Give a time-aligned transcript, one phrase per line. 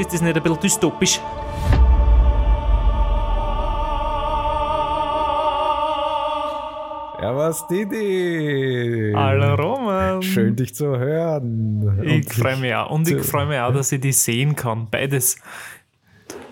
[0.00, 1.20] Ist das nicht ein bisschen dystopisch?
[7.22, 9.12] Ja, was, Didi?
[9.14, 10.22] Hallo Roman.
[10.22, 12.00] Schön, dich zu hören.
[12.02, 12.90] Ich Und freue mich auch.
[12.90, 14.88] Und ich freue mich auch, dass ich die sehen kann.
[14.90, 15.36] Beides.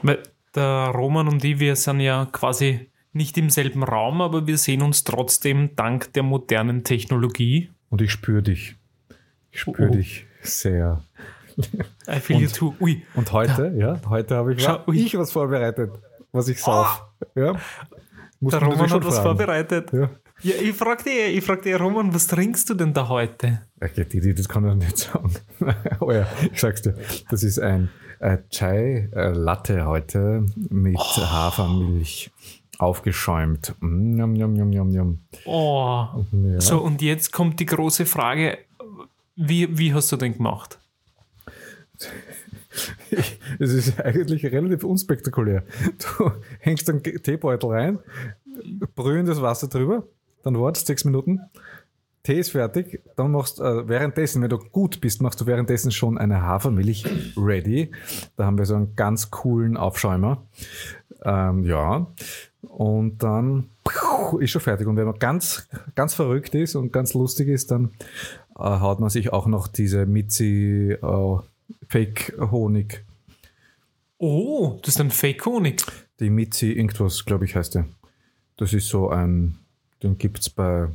[0.02, 0.22] Weil
[0.54, 4.82] der Roman und ich, wir sind ja quasi nicht im selben Raum, aber wir sehen
[4.82, 7.70] uns trotzdem dank der modernen Technologie.
[7.88, 8.76] Und ich spüre dich.
[9.50, 9.96] Ich spüre Oh, oh.
[9.96, 11.02] dich sehr.
[12.08, 12.74] I feel you Und- too.
[12.80, 15.90] Ui, Und heute, ja, heute habe ich, Schau, ich was vorbereitet,
[16.32, 17.04] was ich sauf.
[17.34, 17.54] Ja.
[18.40, 19.26] Muss der man Roman hat was fragen.
[19.28, 19.92] vorbereitet.
[19.92, 20.10] Ja.
[20.42, 23.62] Ja, ich frag dich, ich frag dich, Roman, was trinkst du denn da heute?
[23.80, 25.32] Okay, Didi, das kann ich nicht sagen.
[26.00, 26.94] oh ja, ich sag's dir.
[27.28, 27.88] Das ist ein
[28.20, 31.20] äh, Chai äh, Latte heute mit Oh.
[31.22, 32.30] Hafermilch
[32.78, 33.74] aufgeschäumt.
[33.82, 35.18] Yum, yum, yum, yum, yum.
[35.44, 36.06] Oh.
[36.30, 36.60] Ja.
[36.60, 38.58] So, und jetzt kommt die große Frage,
[39.34, 40.78] wie, wie hast du denn gemacht?
[43.58, 45.64] Es ist eigentlich relativ unspektakulär.
[45.98, 47.98] Du hängst einen Teebeutel rein,
[48.94, 50.04] brühendes Wasser drüber,
[50.42, 51.40] dann wartest sechs Minuten,
[52.22, 56.18] Tee ist fertig, dann machst äh, währenddessen, wenn du gut bist, machst du währenddessen schon
[56.18, 57.06] eine Hafermilch
[57.38, 57.90] ready.
[58.36, 60.42] Da haben wir so einen ganz coolen Aufschäumer.
[61.24, 62.06] Ähm, ja,
[62.62, 63.70] und dann
[64.40, 64.86] ist schon fertig.
[64.86, 67.92] Und wenn man ganz, ganz verrückt ist und ganz lustig ist, dann
[68.58, 71.36] äh, haut man sich auch noch diese Mitzi äh,
[71.88, 73.04] Fake Honig
[74.20, 75.84] Oh, das ist ein Fake-Honig.
[76.18, 77.86] Die Mitzi irgendwas, glaube ich, heißt der.
[78.56, 79.58] Das ist so ein,
[80.02, 80.88] den gibt es bei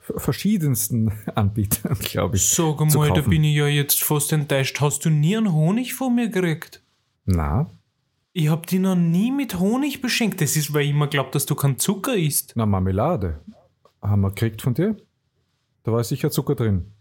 [0.00, 2.48] verschiedensten Anbietern, glaube ich.
[2.48, 4.80] Sag mal, da bin ich ja jetzt fast enttäuscht.
[4.80, 6.82] Hast du nie einen Honig von mir gekriegt?
[7.26, 7.70] Na,
[8.32, 10.40] Ich hab dich noch nie mit Honig beschenkt.
[10.40, 12.54] Das ist, weil ich immer glaube, dass du keinen Zucker isst.
[12.56, 13.38] na Marmelade.
[14.02, 14.96] Haben wir gekriegt von dir?
[15.84, 16.92] Da war sicher Zucker drin.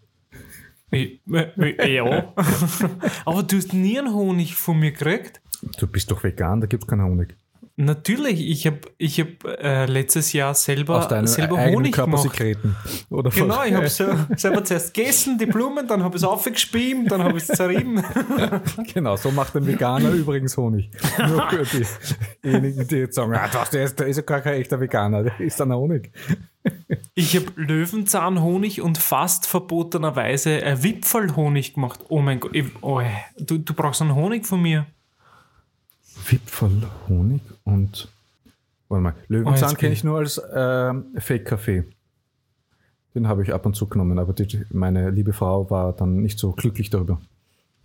[0.92, 2.34] Ja.
[3.26, 5.42] Aber du hast nie einen Honig von mir gekriegt?
[5.80, 7.36] Du bist doch vegan, da gibt es keinen Honig.
[7.80, 12.24] Natürlich, ich habe ich hab, äh, letztes Jahr selber, Aus deinen selber Honig gemacht.
[12.24, 12.76] Körpersekreten.
[13.12, 14.06] Oder Genau, ich habe so,
[14.36, 18.04] selber zuerst gegessen, die Blumen, dann habe ich es aufgespielt, dann habe ich es zerrieben.
[18.94, 20.90] Genau, so macht ein Veganer übrigens Honig.
[21.28, 21.64] Nur für
[22.44, 25.24] diejenigen, die jetzt sagen, ah, das, der, ist, der ist ja gar kein echter Veganer,
[25.24, 26.12] der ist dann ein Honig.
[27.14, 32.00] Ich habe Löwenzahnhonig und fast verbotenerweise äh, Wipfelhonig gemacht.
[32.10, 33.02] Oh mein Gott, ich, oh,
[33.38, 34.88] du, du brauchst einen Honig von mir.
[36.28, 38.08] Wipfelhonig und
[38.88, 41.84] warte mal, Oh, Löwenzahn jetzt kenne ich nur als ähm, Fake-Kaffee.
[43.14, 46.40] Den habe ich ab und zu genommen, aber die, meine liebe Frau war dann nicht
[46.40, 47.20] so glücklich darüber.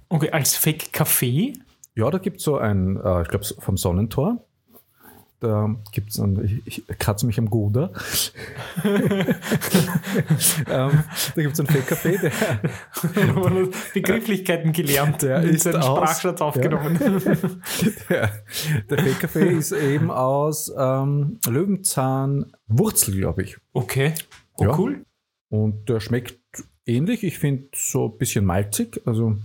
[0.09, 1.55] Okay, als Fake-Kaffee?
[1.95, 4.45] Ja, da gibt es so ein, äh, ich glaube vom Sonnentor.
[5.43, 7.91] Da gibt es, ich, ich kratze mich am Guder.
[8.85, 9.35] ähm,
[10.69, 12.31] da gibt es einen Fake-Kaffee, der,
[13.93, 16.97] Begrifflichkeiten gelernt, Der ist seinen aus- Sprachschatz aufgenommen.
[18.09, 18.31] der,
[18.89, 23.59] der Fake-Kaffee ist eben aus ähm, Löwenzahnwurzel, glaube ich.
[23.73, 24.15] Okay,
[24.59, 24.79] oh, Ja.
[24.79, 25.05] cool.
[25.49, 26.39] Und der schmeckt
[26.87, 27.25] ähnlich.
[27.25, 29.03] Ich finde so ein bisschen malzig.
[29.07, 29.39] Also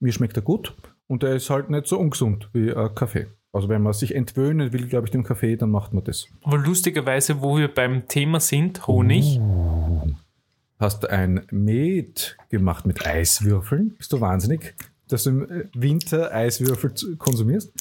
[0.00, 0.74] mir schmeckt er gut.
[1.08, 3.26] Und er ist halt nicht so ungesund wie ein Kaffee.
[3.52, 6.26] Also wenn man sich entwöhnen will, glaube ich, dem Kaffee, dann macht man das.
[6.42, 9.38] Aber lustigerweise, wo wir beim Thema sind, Honig.
[10.78, 13.94] Hast du ein Met gemacht mit Eiswürfeln?
[13.96, 14.74] Bist du wahnsinnig,
[15.06, 17.72] dass du im Winter Eiswürfel konsumierst?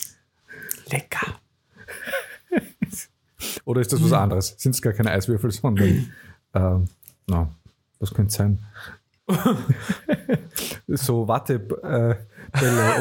[0.87, 1.39] Lecker.
[3.65, 4.55] Oder ist das was anderes?
[4.57, 6.11] Sind es gar keine Eiswürfel, sondern
[6.53, 6.89] ähm,
[7.27, 7.49] na,
[7.99, 8.59] was könnte es sein?
[10.87, 12.30] so Wattebälle äh,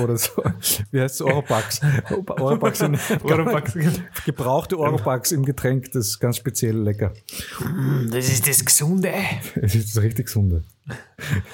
[0.02, 0.42] oder so.
[0.90, 1.22] Wie heißt es?
[1.22, 1.80] Oropax.
[2.26, 3.78] Oropax in, Oropax.
[4.24, 7.12] Gebrauchte Oropax im Getränk, das ist ganz speziell lecker.
[8.10, 9.12] Das ist das Gesunde.
[9.54, 10.64] Es ist richtig gesunde.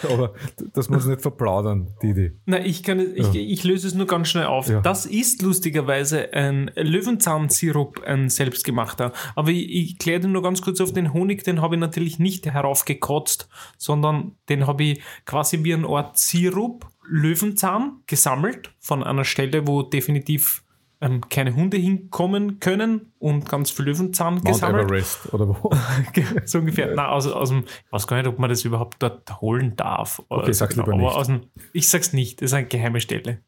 [0.02, 0.34] Aber
[0.74, 2.32] das muss nicht verplaudern, die Idee.
[2.46, 4.68] Na, ich kann ich, ich löse es nur ganz schnell auf.
[4.68, 4.80] Ja.
[4.80, 9.12] Das ist lustigerweise ein Löwenzahnsirup, ein selbstgemachter.
[9.34, 12.18] Aber ich, ich kläre dir nur ganz kurz auf den Honig, den habe ich natürlich
[12.18, 19.24] nicht heraufgekotzt, sondern den habe ich quasi wie eine Art Sirup Löwenzahn gesammelt von einer
[19.24, 20.62] Stelle, wo definitiv
[21.00, 24.84] ähm, keine Hunde hinkommen können und ganz viel Löwenzahn Mount gesammelt.
[24.84, 25.70] Everest oder wo?
[26.44, 26.94] so ungefähr.
[26.94, 30.22] Na, aus, aus dem, ich weiß gar nicht, ob man das überhaupt dort holen darf.
[30.28, 31.14] Okay, sag's lieber aber nicht.
[31.14, 31.42] Aus dem,
[31.72, 33.40] ich sag's nicht, das ist eine geheime Stelle.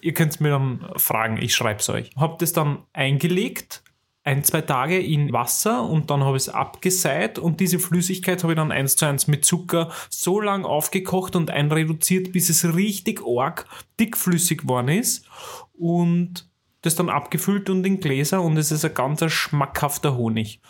[0.00, 2.10] ihr könnt mir dann fragen, ich schreibe es euch.
[2.16, 3.83] Hab das dann eingelegt,
[4.24, 8.54] ein, zwei Tage in Wasser und dann habe ich es abgeseit und diese Flüssigkeit habe
[8.54, 13.20] ich dann eins zu eins mit Zucker so lang aufgekocht und einreduziert, bis es richtig
[13.26, 13.66] arg
[14.00, 15.28] dickflüssig geworden ist
[15.74, 16.48] und
[16.80, 20.60] das dann abgefüllt und in Gläser und es ist ein ganz schmackhafter Honig.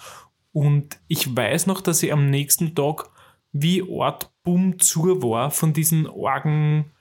[0.52, 3.10] Und ich weiß noch, dass ich am nächsten Tag
[3.52, 6.92] wie Ort bumm zu war von diesen argen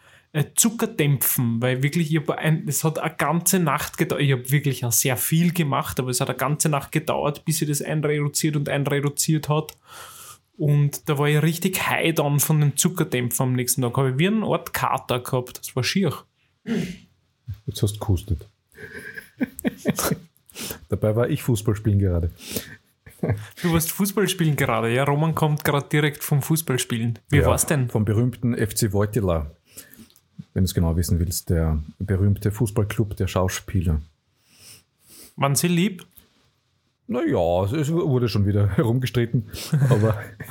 [0.56, 4.91] Zuckerdämpfen, weil wirklich, ich ein, es hat eine ganze Nacht gedauert, ich habe wirklich auch
[4.91, 8.68] sehr viel gemacht, aber es hat eine ganze Nacht gedauert, bis sie das einreduziert und
[8.68, 9.77] einreduziert hat.
[10.57, 13.95] Und da war ich richtig high dann von den Zuckerdämpfen am nächsten Tag.
[13.97, 15.59] Habe ich wie eine Art Kater gehabt.
[15.59, 16.13] Das war schier.
[17.65, 18.47] Jetzt hast du gehustet.
[20.89, 22.31] Dabei war ich Fußball spielen gerade.
[23.62, 25.03] Du warst Fußball spielen gerade, ja?
[25.06, 27.19] Roman kommt gerade direkt vom Fußballspielen.
[27.30, 27.89] Wie Ja, war's denn?
[27.89, 29.50] Vom berühmten FC Wojtyla.
[30.54, 34.02] Wenn du es genau wissen willst, der berühmte Fußballclub der Schauspieler.
[35.36, 36.06] Waren sie lieb?
[37.08, 39.50] Naja, es wurde schon wieder herumgestritten,
[39.90, 40.16] aber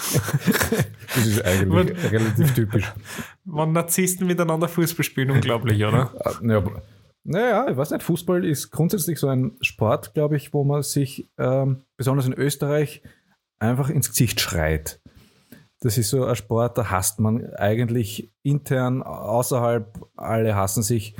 [1.14, 2.92] das ist eigentlich relativ typisch.
[3.44, 5.30] Waren Narzissten miteinander Fußball spielen?
[5.30, 6.12] Unglaublich, oder?
[6.24, 6.62] Ah, Naja,
[7.24, 11.30] naja, ich weiß nicht, Fußball ist grundsätzlich so ein Sport, glaube ich, wo man sich
[11.38, 13.02] ähm, besonders in Österreich
[13.58, 15.00] einfach ins Gesicht schreit.
[15.84, 21.16] Das ist so ein Sport, da hasst man eigentlich intern, außerhalb, alle hassen sich,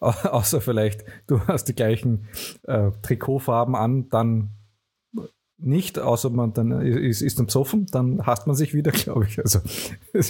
[0.00, 2.26] au- außer vielleicht, du hast die gleichen
[2.64, 4.50] äh, Trikotfarben an, dann
[5.58, 9.38] nicht, außer man dann ist, ist dann besoffen, dann hasst man sich wieder, glaube ich.
[9.38, 9.60] Also,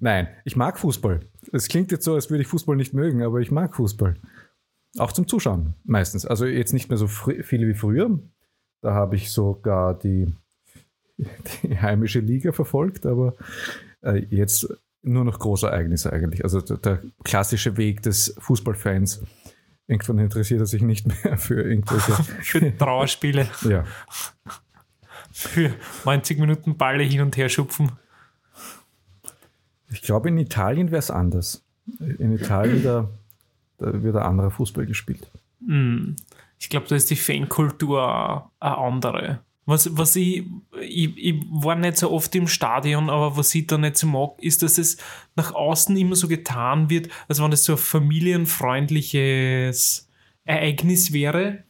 [0.00, 1.20] Nein, ich mag Fußball.
[1.52, 4.14] Es klingt jetzt so, als würde ich Fußball nicht mögen, aber ich mag Fußball.
[4.98, 6.24] Auch zum Zuschauen meistens.
[6.24, 8.18] Also jetzt nicht mehr so frü- viel wie früher.
[8.82, 10.32] Da habe ich sogar die,
[11.16, 13.34] die heimische Liga verfolgt, aber
[14.02, 14.68] äh, jetzt
[15.02, 16.44] nur noch große Ereignisse eigentlich.
[16.44, 19.22] Also der, klassische Weg des Fußballfans.
[19.86, 22.12] Irgendwann interessiert er sich nicht mehr für irgendwelche.
[22.42, 23.84] Für Trauerspiele, ja.
[25.30, 25.74] für
[26.04, 27.92] 90 Minuten Balle hin und her schupfen.
[29.90, 31.64] Ich glaube, in Italien wäre es anders.
[31.98, 33.10] In Italien, da,
[33.78, 35.30] da wird ein anderer Fußball gespielt.
[35.66, 36.16] Hm.
[36.58, 39.40] Ich glaube, da ist die Fankultur auch eine andere.
[39.66, 40.44] Was, was ich,
[40.80, 44.32] ich, ich war nicht so oft im Stadion, aber was ich da nicht so mag,
[44.42, 44.98] ist, dass es
[45.36, 50.08] nach außen immer so getan wird, als wenn es so ein familienfreundliches
[50.44, 51.64] Ereignis wäre,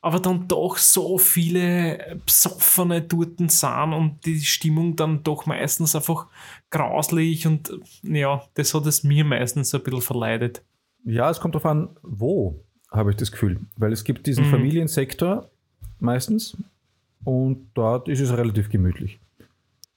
[0.00, 6.26] aber dann doch so viele Psoffene dort sind und die Stimmung dann doch meistens einfach
[6.70, 7.70] grauslich und
[8.02, 10.62] ja, das hat es mir meistens ein bisschen verleidet.
[11.04, 13.60] Ja, es kommt darauf an, wo, habe ich das Gefühl.
[13.76, 14.50] Weil es gibt diesen Mhm.
[14.50, 15.50] Familiensektor
[15.98, 16.56] meistens
[17.24, 19.20] und dort ist es relativ gemütlich.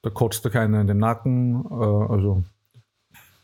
[0.01, 2.43] Da kotzt da keiner in den Nacken, äh, also.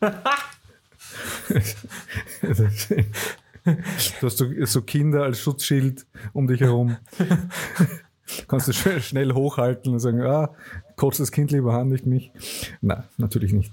[3.60, 6.96] du hast so, so Kinder als Schutzschild um dich herum.
[8.48, 10.54] Kannst du sch- schnell hochhalten und sagen, ah,
[11.20, 12.30] das Kind lieber an, nicht mich.
[12.80, 13.72] Nein, natürlich nicht.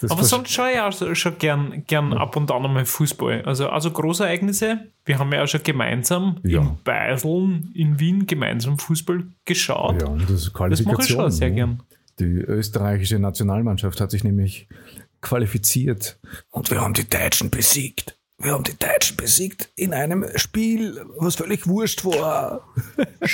[0.00, 3.42] Das Aber sonst schaue ich auch schon gern, gern ab und an einmal Fußball.
[3.46, 4.80] Also, also Großereignisse.
[5.04, 6.60] Wir haben ja auch schon gemeinsam Ja.
[6.60, 10.02] in Beiseln in Wien gemeinsam Fußball geschaut.
[10.02, 11.20] ja, und das ist das mache ich Qualifikation.
[11.20, 11.54] schon sehr ne?
[11.54, 11.82] gern.
[12.18, 14.68] Die österreichische Nationalmannschaft hat sich nämlich
[15.20, 16.18] qualifiziert.
[16.50, 18.18] Und wir haben die Deutschen besiegt.
[18.38, 22.68] Wir haben die Deutschen besiegt in einem Spiel, was völlig wurscht war.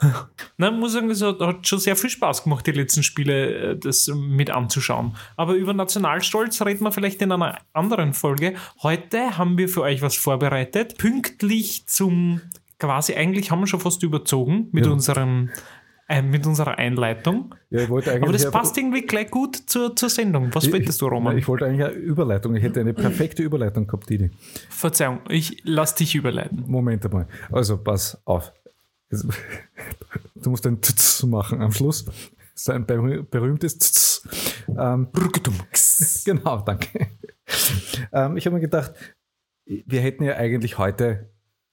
[0.56, 3.72] Nein, ich muss sagen, es hat, hat schon sehr viel Spaß gemacht, die letzten Spiele
[3.72, 5.16] äh, das mit anzuschauen.
[5.36, 8.54] Aber über Nationalstolz reden wir vielleicht in einer anderen Folge.
[8.82, 10.98] Heute haben wir für euch was vorbereitet.
[10.98, 12.40] Pünktlich zum,
[12.78, 14.92] quasi eigentlich haben wir schon fast überzogen mit, Ja.
[14.92, 15.50] unserem,
[16.08, 17.54] äh, mit unserer Einleitung.
[17.70, 20.50] Ja, Aber das passt irgendwie gleich gut zur, zur Sendung.
[20.54, 21.36] Was wolltest du, Roman?
[21.36, 22.54] Ich wollte eigentlich eine Überleitung.
[22.54, 24.30] Ich hätte eine perfekte Überleitung gehabt, Didi.
[24.70, 26.64] Verzeihung, ich lass dich überleiten.
[26.66, 27.26] Moment einmal.
[27.50, 28.52] Also, pass auf.
[30.34, 32.04] Du musst ein Tz machen am Schluss.
[32.54, 34.28] So ein berüh- berühmtes Tz.
[34.68, 35.08] Ähm,
[36.24, 37.08] genau, danke.
[38.12, 38.92] ähm, ich habe mir gedacht,
[39.64, 41.30] wir hätten ja eigentlich heute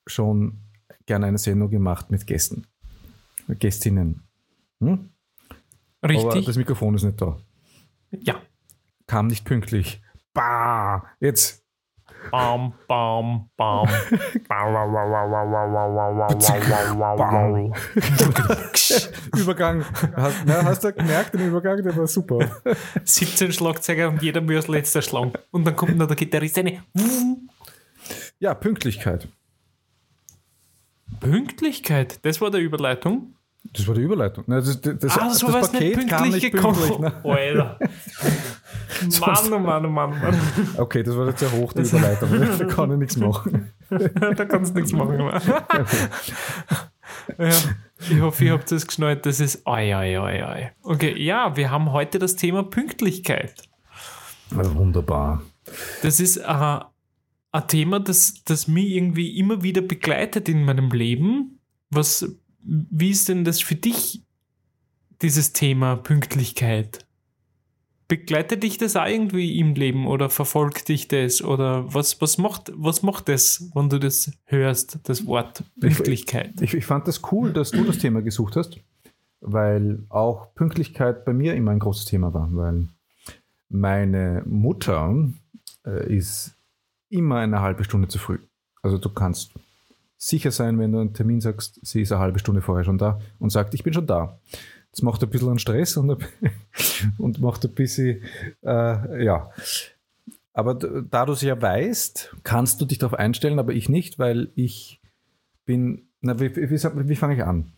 [0.08, 0.60] schon
[1.06, 2.66] gerne eine Sendung gemacht mit Gästen.
[3.48, 4.24] Mit Gästinnen.
[4.80, 5.10] Hm?
[6.02, 6.46] Aber Richtig?
[6.46, 7.38] das Mikrofon ist nicht da.
[8.12, 8.42] ja.
[9.06, 10.02] Kam nicht pünktlich.
[10.34, 11.04] Bah!
[11.20, 11.63] Jetzt.
[12.32, 13.88] Bam, bam, bam.
[19.38, 19.86] Übergang.
[20.16, 21.84] Hast, na, hast du gemerkt, den Übergang?
[21.84, 22.40] Der war super.
[23.04, 25.34] 17 Schlagzeuger und jeder muss als letzter schlagen.
[25.52, 26.84] Und dann kommt noch der Gitarrist eine.
[28.40, 29.28] Ja, Pünktlichkeit.
[31.20, 33.36] Pünktlichkeit, das war der Überleitung.
[33.72, 34.44] Das war die Überleitung.
[34.48, 37.02] Das, das, das, ah, so das es nicht pünktlich gekommen.
[37.02, 37.14] ne?
[37.24, 37.80] Alter.
[39.20, 40.40] Mann, oh Mann, oh Mann, oh Mann.
[40.78, 42.30] Okay, das war jetzt sehr hoch, die Überleitung.
[42.60, 43.72] da kann ich nichts machen.
[43.90, 45.20] da kannst du nichts machen.
[47.38, 47.50] ja,
[48.10, 49.26] ich hoffe, ihr habt das geschnallt.
[49.26, 50.72] Das ist oi, oi, oi, oi.
[50.84, 53.54] Okay, ja, wir haben heute das Thema Pünktlichkeit.
[54.56, 55.42] Also wunderbar.
[56.02, 56.80] Das ist äh,
[57.52, 61.60] ein Thema, das, das mich irgendwie immer wieder begleitet in meinem Leben.
[61.90, 64.24] Was, wie ist denn das für dich,
[65.22, 67.06] dieses Thema Pünktlichkeit?
[68.14, 71.42] Begleitet dich das auch irgendwie im Leben oder verfolgt dich das?
[71.42, 76.62] Oder was, was, macht, was macht das, wenn du das hörst, das Wort Pünktlichkeit?
[76.62, 78.80] Ich, ich fand das cool, dass du das Thema gesucht hast,
[79.42, 82.88] weil auch Pünktlichkeit bei mir immer ein großes Thema war, weil
[83.70, 85.32] meine Mutter
[85.84, 86.56] äh, ist
[87.10, 88.38] immer eine halbe Stunde zu früh.
[88.84, 89.54] Also du kannst
[90.20, 93.20] sicher sein, wenn du einen Termin sagst, sie ist eine halbe Stunde vorher schon da
[93.40, 94.38] und sagt, ich bin schon da.
[94.94, 96.18] Das macht ein bisschen an Stress und,
[97.18, 98.22] und macht ein bisschen,
[98.64, 99.50] äh, ja.
[100.54, 104.52] Aber da du es ja weißt, kannst du dich darauf einstellen, aber ich nicht, weil
[104.56, 105.02] ich
[105.66, 107.74] bin, na, wie, wie, wie fange ich an?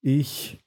[0.00, 0.64] Ich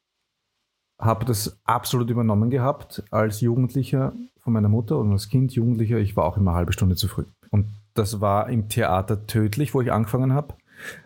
[1.00, 6.18] habe das absolut übernommen gehabt als Jugendlicher von meiner Mutter und als Kind, Jugendlicher, ich
[6.18, 7.26] war auch immer eine halbe Stunde zu früh.
[7.50, 10.56] Und das war im Theater tödlich, wo ich angefangen habe,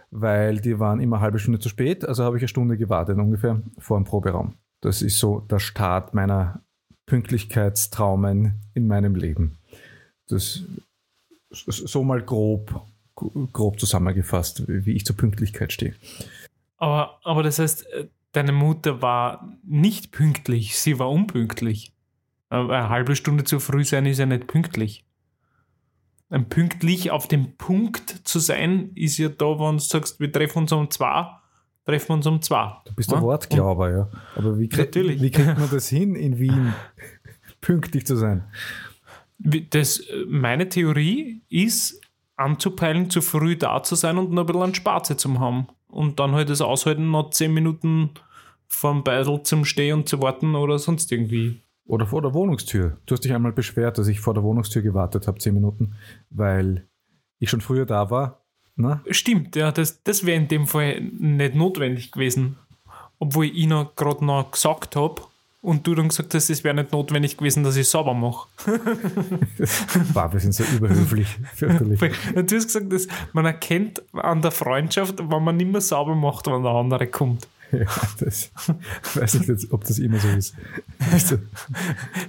[0.10, 3.20] weil die waren immer eine halbe Stunde zu spät, also habe ich eine Stunde gewartet
[3.20, 4.56] ungefähr vor dem Proberaum.
[4.81, 6.62] Das ist so der Start meiner
[7.05, 9.57] Pünktlichkeitstraumen in meinem Leben.
[10.27, 10.63] Das
[11.50, 15.96] so mal grob, grob zusammengefasst, wie ich zur Pünktlichkeit stehe.
[16.77, 17.88] Aber, aber das heißt,
[18.34, 21.93] deine Mutter war nicht pünktlich, sie war unpünktlich.
[22.50, 25.05] eine halbe Stunde zu früh sein ist ja nicht pünktlich.
[26.29, 30.60] Ein pünktlich auf dem Punkt zu sein, ist ja da, wenn du sagst, wir treffen
[30.60, 31.25] uns um zwei,
[31.88, 32.75] treffen wir uns um zwei.
[32.86, 33.22] Du bist ja?
[33.22, 34.10] Wortglauber, ja.
[34.36, 36.74] Aber wie, krieg, wie kriegt man das hin, in Wien
[37.62, 38.44] pünktlich zu sein?
[39.39, 42.01] Das, meine Theorie ist,
[42.36, 45.67] anzupeilen, zu früh da zu sein und noch ein bisschen an Spaze zu haben.
[45.88, 48.12] Und dann halt das aushalten, noch zehn Minuten
[48.67, 51.62] vom Beidel zum Stehen und zu warten oder sonst irgendwie.
[51.86, 52.98] Oder vor der Wohnungstür.
[53.06, 55.96] Du hast dich einmal beschwert, dass ich vor der Wohnungstür gewartet habe, zehn Minuten,
[56.29, 56.86] weil
[57.39, 58.46] ich schon früher da war.
[58.77, 59.01] Na?
[59.10, 62.57] Stimmt, ja, das, das wäre in dem Fall nicht notwendig gewesen.
[63.19, 65.24] Obwohl ich ihnen gerade noch gesagt habe
[65.63, 68.48] und du dann gesagt hast, es wäre nicht notwendig gewesen, dass ich sauber mache.
[70.13, 71.27] wow, wir sind so überhöflich.
[71.60, 76.46] du hast gesagt, dass man erkennt an der Freundschaft, wenn man nicht mehr sauber macht,
[76.46, 77.48] wenn der andere kommt.
[77.72, 77.86] Ja,
[78.19, 78.51] das,
[79.03, 80.55] ich weiß nicht, ob das immer so ist.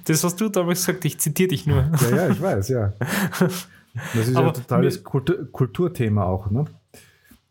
[0.05, 1.90] Das hast du damals gesagt, ich zitiere dich nur.
[2.00, 2.93] Ja, ja, ich weiß, ja.
[4.14, 6.50] Das ist Aber ja ein totales Kultur Kulturthema auch.
[6.50, 6.66] Ne?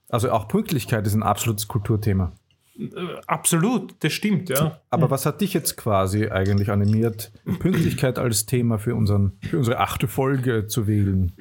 [0.10, 2.32] Also auch Pünktlichkeit ist ein absolutes Kulturthema.
[2.80, 2.90] Äh,
[3.26, 4.80] absolut, das stimmt, ja.
[4.90, 9.80] Aber was hat dich jetzt quasi eigentlich animiert, Pünktlichkeit als Thema für, unseren, für unsere
[9.80, 11.34] achte Folge zu wählen?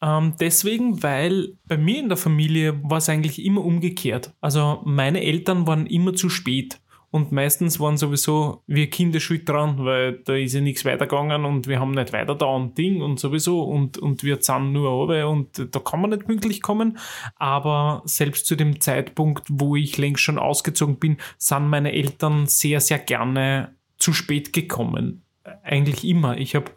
[0.00, 4.32] Ähm, deswegen, weil bei mir in der Familie war es eigentlich immer umgekehrt.
[4.40, 6.80] Also meine Eltern waren immer zu spät.
[7.10, 11.66] Und meistens waren sowieso wir Kinder schuld dran, weil da ist ja nichts weitergegangen und
[11.66, 15.28] wir haben nicht weiter da und Ding und sowieso und, und wir zahlen nur runter
[15.28, 16.98] und da kann man nicht pünktlich kommen.
[17.36, 22.80] Aber selbst zu dem Zeitpunkt, wo ich längst schon ausgezogen bin, sind meine Eltern sehr,
[22.80, 25.22] sehr gerne zu spät gekommen.
[25.62, 26.36] Eigentlich immer.
[26.36, 26.72] Ich habe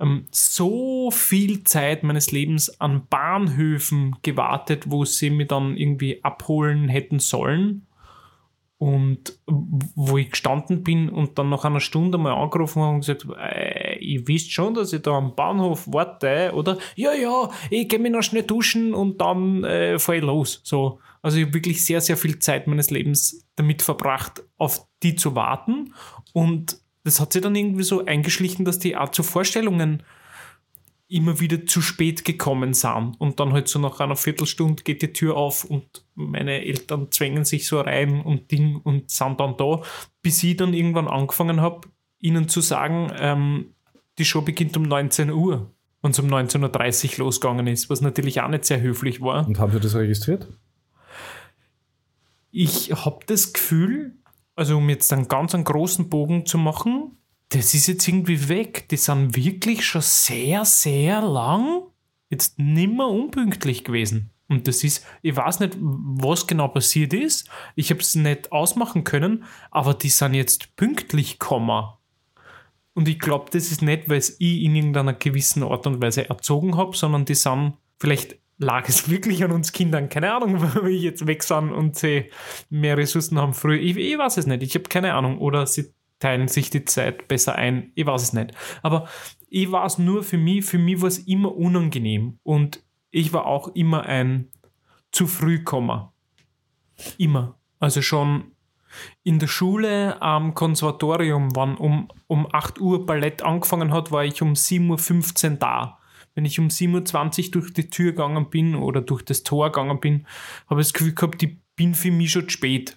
[0.00, 6.88] ähm, so viel Zeit meines Lebens an Bahnhöfen gewartet, wo sie mich dann irgendwie abholen
[6.88, 7.86] hätten sollen.
[8.78, 13.26] Und wo ich gestanden bin und dann nach einer Stunde mal angerufen habe und gesagt,
[13.38, 16.76] äh, ich wisst schon, dass ich da am Bahnhof warte, oder?
[16.94, 20.60] Ja, ja, ich gehe mir noch schnell duschen und dann äh, fahre ich los.
[20.62, 20.98] So.
[21.22, 25.34] Also ich habe wirklich sehr, sehr viel Zeit meines Lebens damit verbracht, auf die zu
[25.34, 25.94] warten.
[26.34, 30.02] Und das hat sich dann irgendwie so eingeschlichen, dass die Art zu Vorstellungen
[31.08, 33.14] immer wieder zu spät gekommen sind.
[33.18, 37.44] Und dann halt so nach einer Viertelstunde geht die Tür auf und meine Eltern zwängen
[37.44, 39.82] sich so rein und Ding und sind dann da,
[40.22, 43.74] bis ich dann irgendwann angefangen habe, ihnen zu sagen, ähm,
[44.18, 45.70] die Show beginnt um 19 Uhr
[46.00, 49.46] und es um 19.30 Uhr losgegangen ist, was natürlich auch nicht sehr höflich war.
[49.46, 50.48] Und haben Sie das registriert?
[52.50, 54.16] Ich habe das Gefühl,
[54.54, 57.18] also um jetzt einen ganz einen großen Bogen zu machen,
[57.50, 58.88] das ist jetzt irgendwie weg.
[58.88, 61.82] Die sind wirklich schon sehr, sehr lang
[62.28, 64.30] jetzt nimmer unpünktlich gewesen.
[64.48, 67.48] Und das ist, ich weiß nicht, was genau passiert ist.
[67.74, 71.88] Ich habe es nicht ausmachen können, aber die sind jetzt pünktlich gekommen.
[72.94, 76.76] Und ich glaube, das ist nicht, weil ich in irgendeiner gewissen Art und Weise erzogen
[76.76, 80.08] habe, sondern die sind vielleicht lag es wirklich an uns Kindern?
[80.08, 82.30] Keine Ahnung, weil wir jetzt weg sind und sie
[82.70, 83.80] mehr Ressourcen haben früher.
[83.80, 84.62] Ich, ich weiß es nicht.
[84.62, 85.38] Ich habe keine Ahnung.
[85.38, 87.92] Oder sie teilen sich die Zeit besser ein.
[87.94, 88.52] Ich weiß es nicht.
[88.82, 89.08] Aber
[89.48, 93.46] ich war es nur für mich, für mich war es immer unangenehm und ich war
[93.46, 94.48] auch immer ein
[95.12, 96.12] zu früh Komma.
[97.18, 97.58] Immer.
[97.78, 98.52] Also schon
[99.22, 104.42] in der Schule am Konservatorium, wann um, um 8 Uhr Ballett angefangen hat, war ich
[104.42, 105.98] um 7.15 Uhr da.
[106.34, 110.00] Wenn ich um 7.20 Uhr durch die Tür gegangen bin oder durch das Tor gegangen
[110.00, 110.26] bin,
[110.68, 112.96] habe ich das Gefühl gehabt, ich bin für mich schon spät,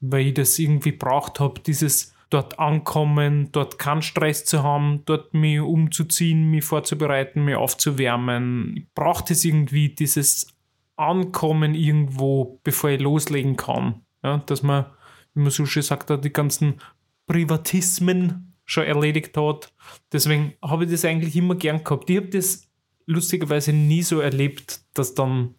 [0.00, 5.34] weil ich das irgendwie braucht habe, dieses dort ankommen, dort keinen Stress zu haben, dort
[5.34, 8.74] mich umzuziehen, mich vorzubereiten, mich aufzuwärmen.
[8.76, 10.46] Ich brauche das irgendwie, dieses
[10.96, 14.02] Ankommen irgendwo, bevor ich loslegen kann.
[14.22, 14.86] Ja, dass man,
[15.34, 16.80] wie man so schön sagt, die ganzen
[17.26, 19.72] Privatismen schon erledigt hat.
[20.12, 22.08] Deswegen habe ich das eigentlich immer gern gehabt.
[22.10, 22.68] Ich habe das
[23.06, 25.54] lustigerweise nie so erlebt, dass dann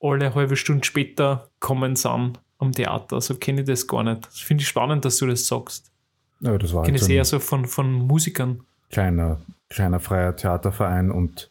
[0.00, 3.20] alle halbe Stunde später kommen sind am Theater.
[3.20, 4.26] So kenne ich das gar nicht.
[4.26, 5.91] Das finde ich spannend, dass du das sagst.
[6.42, 8.60] Ja, das war Ich kenne halt es so eher so von, von Musikern.
[8.90, 11.50] kleiner, kleiner freier Theaterverein und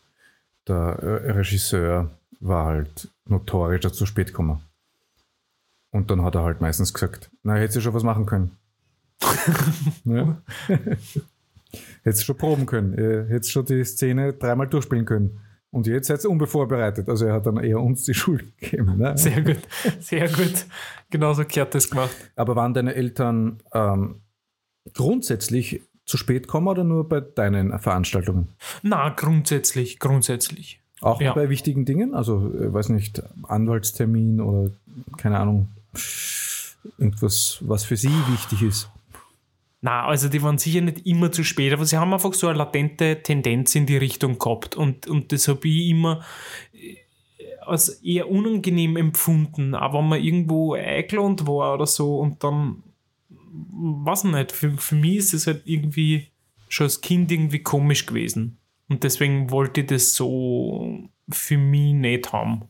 [0.68, 4.62] der äh, Regisseur war halt notorisch dazu spät gekommen.
[5.92, 8.52] Und dann hat er halt meistens gesagt, na, hättest du schon was machen können.
[10.06, 10.42] ja.
[12.04, 12.98] hättest du schon proben können.
[12.98, 15.40] Ihr Hättest schon die Szene dreimal durchspielen können.
[15.70, 17.08] Und jetzt seid ihr unbevorbereitet.
[17.08, 18.98] Also er hat dann eher uns die Schuld gegeben.
[18.98, 19.18] Ne?
[19.18, 19.60] Sehr gut,
[20.00, 20.66] sehr gut.
[21.10, 22.16] Genauso kehrt das gemacht.
[22.36, 24.22] Aber waren deine Eltern ähm,
[24.94, 28.50] grundsätzlich zu spät kommen oder nur bei deinen Veranstaltungen?
[28.82, 30.80] Na, grundsätzlich, grundsätzlich.
[31.00, 31.34] Auch Ja.
[31.34, 32.14] bei wichtigen Dingen?
[32.14, 34.72] Also, äh, weiß nicht, Anwaltstermin oder
[35.18, 35.70] keine Ahnung,
[36.98, 38.90] irgendwas, was für sie wichtig ist.
[39.84, 42.58] Na, also die waren sicher nicht immer zu spät, aber sie haben einfach so eine
[42.60, 44.76] latente Tendenz in die Richtung gehabt.
[44.76, 46.22] Und, und das habe ich immer
[46.74, 46.98] äh,
[47.62, 49.74] als eher unangenehm empfunden.
[49.74, 52.84] Aber wenn man irgendwo eingeladen war oder so und dann,
[53.54, 56.32] weiß ich nicht, für, für mich ist es halt irgendwie
[56.70, 58.58] schon als Kind irgendwie komisch gewesen.
[58.88, 62.70] Und deswegen wollte ich das so für mich nicht haben.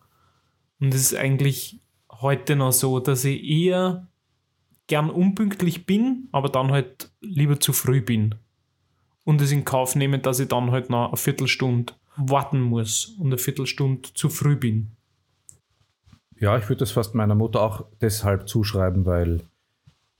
[0.80, 1.80] Und es ist eigentlich
[2.12, 4.08] heute noch so, dass ich eher
[4.88, 8.36] gern unpünktlich bin, aber dann halt lieber zu früh bin.
[9.24, 13.28] Und es in Kauf nehme, dass ich dann halt noch eine Viertelstunde warten muss und
[13.28, 14.92] eine Viertelstunde zu früh bin.
[16.40, 19.42] Ja, ich würde das fast meiner Mutter auch deshalb zuschreiben, weil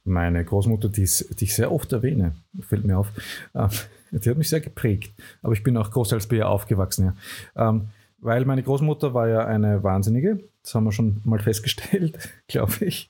[0.04, 1.08] meine Großmutter, die,
[1.40, 3.08] die ich sehr oft erwähne, fällt mir auf,
[3.56, 3.70] ähm,
[4.12, 5.14] die hat mich sehr geprägt.
[5.42, 7.14] Aber ich bin auch großteils bei ihr aufgewachsen,
[7.56, 7.70] ja.
[7.70, 7.88] Ähm,
[8.20, 13.10] weil meine Großmutter war ja eine Wahnsinnige, das haben wir schon mal festgestellt, glaube ich.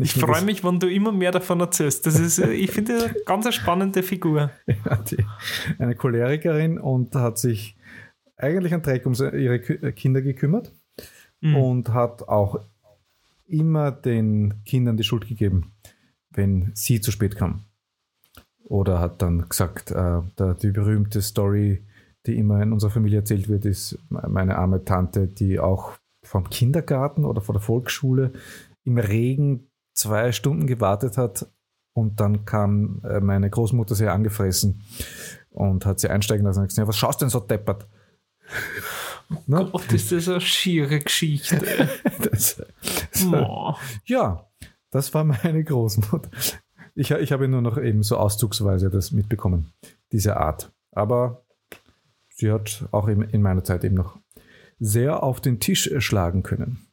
[0.00, 2.06] Ich freue mich, wenn du immer mehr davon erzählst.
[2.06, 4.50] Das ist, äh, ich finde, eine ganz spannende Figur.
[4.84, 5.18] Ja, die,
[5.78, 7.76] eine Cholerikerin und hat sich
[8.36, 10.72] eigentlich an Dreck um ihre Kü- Kinder gekümmert
[11.42, 11.56] Mhm.
[11.56, 12.60] und hat auch
[13.46, 15.72] immer den Kindern die Schuld gegeben,
[16.36, 17.64] wenn sie zu spät kamen.
[18.64, 21.84] Oder hat dann gesagt, äh, da, die berühmte Story,
[22.26, 27.24] die immer in unserer Familie erzählt wird, ist meine arme Tante, die auch vom Kindergarten
[27.24, 28.32] oder vor der Volksschule
[28.84, 31.46] im Regen zwei Stunden gewartet hat
[31.96, 34.82] und dann kam äh, meine Großmutter sehr angefressen
[35.50, 37.86] und hat sie einsteigen lassen und gesagt, ja, was schaust du denn so deppert?
[39.46, 39.68] Ne?
[39.72, 41.58] Gott, ist das eine schiere Geschichte.
[42.18, 42.62] Das,
[43.24, 43.76] Mo.
[44.04, 44.46] ja,
[44.90, 46.30] das war meine Großmutter.
[46.94, 49.72] Ich, ich habe nur noch eben so auszugsweise das mitbekommen,
[50.12, 50.72] diese Art.
[50.92, 51.44] Aber
[52.30, 54.18] sie hat auch in meiner Zeit eben noch
[54.78, 56.86] sehr auf den Tisch äh, schlagen können.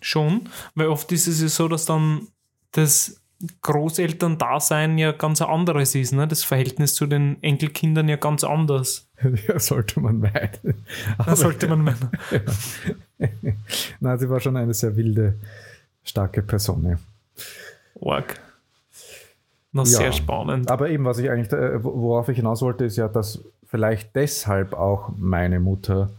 [0.00, 2.28] Schon, weil oft ist es ja so, dass dann
[2.72, 3.20] das
[3.62, 6.12] Großelterndasein ja ganz anderes ist.
[6.12, 6.26] Ne?
[6.26, 9.06] Das Verhältnis zu den Enkelkindern ja ganz anders.
[9.48, 10.50] Ja, sollte man meinen.
[11.26, 12.10] Das sollte man meinen.
[13.98, 15.40] Nein, sie war schon eine sehr wilde,
[16.04, 16.84] starke Person.
[16.84, 16.98] Ja.
[17.94, 18.40] Org.
[19.72, 19.86] Na, Ja.
[19.86, 20.70] sehr spannend.
[20.70, 24.72] Aber eben, was ich eigentlich, äh, worauf ich hinaus wollte, ist ja, dass vielleicht deshalb
[24.72, 26.10] auch meine Mutter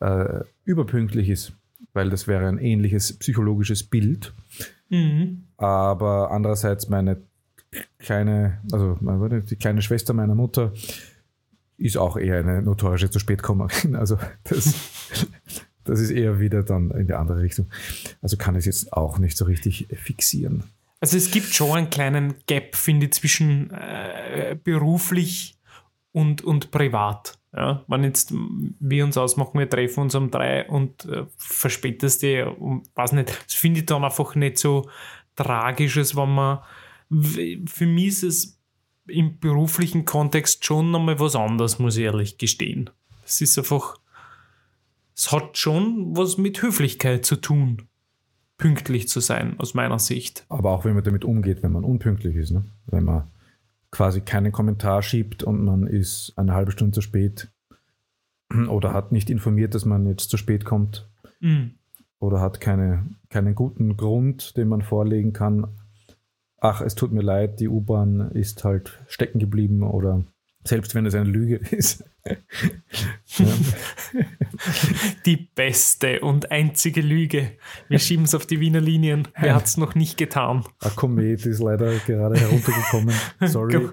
[0.00, 1.52] äh, überpünktlich ist,
[1.94, 4.34] weil das wäre ein ähnliches psychologisches Bild.
[4.90, 5.44] Mhm.
[5.56, 7.22] Aber andererseits meine
[7.98, 10.72] kleine, also die kleine Schwester meiner Mutter
[11.78, 13.96] ist auch eher eine notorische zu spät Kommerin.
[13.96, 15.01] Also das,
[15.84, 17.66] das ist eher wieder dann in die andere Richtung.
[18.20, 20.64] Also kann ich es jetzt auch nicht so richtig fixieren.
[21.00, 25.58] Also es gibt schon einen kleinen Gap, finde ich, zwischen äh, beruflich
[26.12, 27.38] und, und privat.
[27.54, 32.46] Ja, wenn jetzt wir uns ausmachen, wir treffen uns um drei und äh, verspätest dich
[32.46, 34.88] um, weiß nicht, das finde ich dann einfach nicht so
[35.36, 36.60] tragisches, wenn man,
[37.10, 38.58] für mich ist es
[39.06, 42.88] im beruflichen Kontext schon nochmal was anderes, muss ich ehrlich gestehen.
[43.24, 43.96] Es ist einfach,
[45.22, 47.82] es hat schon was mit Höflichkeit zu tun,
[48.58, 50.44] pünktlich zu sein, aus meiner Sicht.
[50.48, 52.50] Aber auch, wenn man damit umgeht, wenn man unpünktlich ist.
[52.50, 52.64] Ne?
[52.86, 53.30] Wenn man
[53.92, 57.52] quasi keinen Kommentar schiebt und man ist eine halbe Stunde zu spät
[58.68, 61.08] oder hat nicht informiert, dass man jetzt zu spät kommt
[61.38, 61.74] Mhm.
[62.18, 65.68] oder hat keine, keinen guten Grund, den man vorlegen kann.
[66.58, 70.24] Ach, es tut mir leid, die U-Bahn ist halt stecken geblieben oder
[70.64, 72.04] selbst wenn es eine Lüge ist.
[75.26, 77.52] Die beste und einzige Lüge.
[77.88, 79.26] Wir schieben es auf die Wiener Linien.
[79.38, 80.64] Wer hat es noch nicht getan?
[80.80, 83.14] Ein Komet ist leider gerade heruntergekommen.
[83.46, 83.88] Sorry.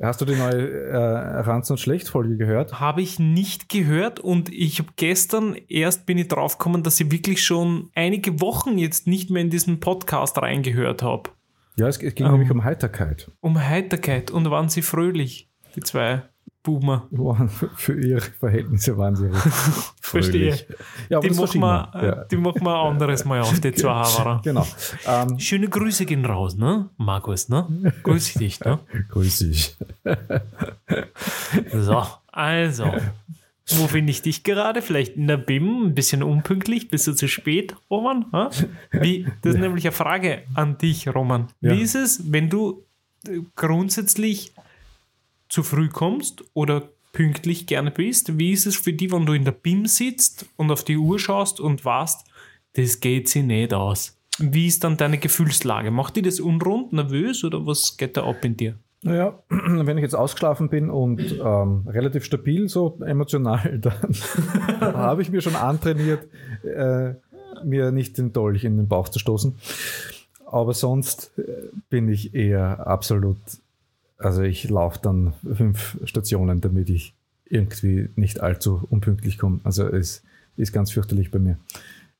[0.00, 2.80] Hast du die neue äh, Ranz und Schlecht-Folge gehört?
[2.80, 7.42] Habe ich nicht gehört und ich habe gestern erst bin ich draufgekommen, dass ich wirklich
[7.42, 11.30] schon einige Wochen jetzt nicht mehr in diesen Podcast reingehört habe.
[11.76, 12.32] Ja, es, ging Ähm.
[12.32, 13.30] nämlich um Heiterkeit.
[13.40, 16.22] Um Heiterkeit und waren sie fröhlich, die zwei
[16.62, 17.06] Boomer.
[17.10, 19.48] Waren für- ihre Verhältnisse waren sie recht
[20.00, 20.58] Verstehe.
[21.10, 21.90] Ja, Die machen, wir,
[22.24, 24.40] äh, die machen wir ein anderes Mal auf, die zwei Haverer.
[24.44, 24.66] Genau.
[25.06, 26.88] Ähm, Schöne Grüße gehen raus, ne?
[26.96, 27.92] Markus, ne?
[28.02, 28.78] Grüß dich, ne?
[29.10, 29.76] grüß dich.
[31.72, 32.92] So, also.
[33.76, 34.82] Wo finde ich dich gerade?
[34.82, 38.26] Vielleicht in der BIM, ein bisschen unpünktlich, bist du zu spät, Roman?
[38.32, 38.50] Ha?
[38.92, 41.48] Wie, das ist nämlich eine Frage an dich, Roman.
[41.62, 41.74] Wie Ja.
[41.82, 42.84] ist es, wenn du
[43.26, 44.52] äh, grundsätzlich
[45.54, 48.38] zu früh kommst oder pünktlich gerne bist?
[48.38, 51.20] Wie ist es für dich, wenn du in der BIM sitzt und auf die Uhr
[51.20, 52.26] schaust und weißt,
[52.72, 54.18] das geht sich nicht aus?
[54.40, 55.92] Wie ist dann deine Gefühlslage?
[55.92, 58.74] Macht dich das unrund, nervös oder was geht da ab in dir?
[59.02, 64.12] Naja, wenn ich jetzt ausgeschlafen bin und ähm, relativ stabil, so emotional, dann
[64.80, 66.26] habe ich mir schon antrainiert,
[66.64, 67.14] äh,
[67.64, 69.54] mir nicht den Dolch in den Bauch zu stoßen.
[70.46, 73.38] Aber sonst äh, bin ich eher absolut,
[74.18, 79.60] also ich laufe dann fünf Stationen, damit ich irgendwie nicht allzu unpünktlich komme.
[79.64, 80.22] Also es
[80.56, 81.58] ist ganz fürchterlich bei mir.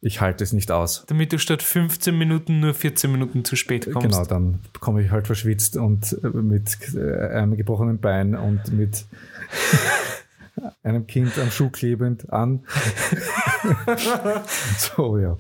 [0.01, 1.05] Ich halte es nicht aus.
[1.07, 4.11] Damit du statt 15 Minuten nur 14 Minuten zu spät kommst.
[4.11, 9.07] Genau, dann komme ich halt verschwitzt und äh, mit äh, einem gebrochenen Bein und mit
[10.83, 12.65] einem Kind am Schuh klebend an.
[14.79, 15.39] so, ja.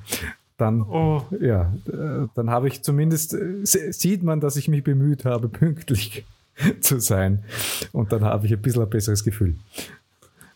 [0.57, 5.49] Dann, Oh, ja, äh, dann habe ich zumindest, sieht man, dass ich mich bemüht habe,
[5.49, 6.25] pünktlich
[6.81, 7.45] zu sein.
[7.93, 9.57] Und dann habe ich ein bisschen ein besseres Gefühl.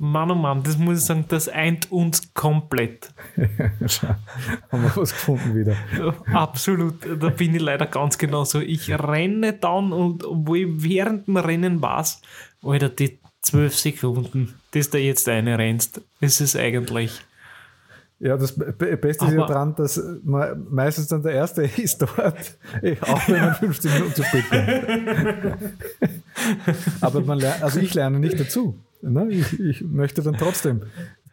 [0.00, 3.12] Mann, oh Mann, das muss ich sagen, das eint uns komplett.
[4.70, 5.76] Haben wir was gefunden wieder.
[6.32, 8.60] Absolut, da bin ich leider ganz genauso.
[8.60, 12.22] Ich renne dann und obwohl ich während dem Rennen weiß,
[12.62, 17.20] Alter, die zwölf Sekunden, das da jetzt eine rennst, ist es eigentlich.
[18.20, 21.62] Ja, das Be- Be- Beste ist ja Aber- dran, dass man meistens dann der Erste
[21.76, 25.72] ist dort, eh, auch wenn man 15 Minuten zu spät kommt.
[27.00, 28.78] Aber man lernt, also ich lerne nicht dazu.
[29.02, 29.28] Ne?
[29.30, 30.82] Ich, ich möchte dann trotzdem.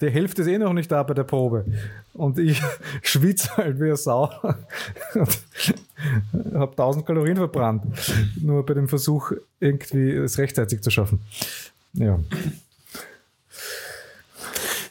[0.01, 1.65] Die Hälfte ist eh noch nicht da bei der Probe.
[2.13, 2.61] Und ich
[3.01, 4.29] schwitze halt wie eine Sau
[5.15, 7.83] und habe 1000 Kalorien verbrannt.
[8.41, 11.21] Nur bei dem Versuch, irgendwie es rechtzeitig zu schaffen.
[11.93, 12.19] Ja.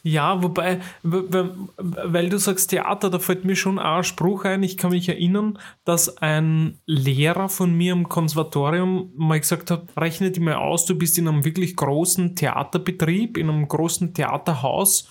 [0.06, 4.62] Ja, wobei, weil du sagst Theater, da fällt mir schon ein Spruch ein.
[4.62, 10.30] Ich kann mich erinnern, dass ein Lehrer von mir im Konservatorium mal gesagt hat, rechne
[10.30, 15.08] dir mal aus, du bist in einem wirklich großen Theaterbetrieb, in einem großen Theaterhaus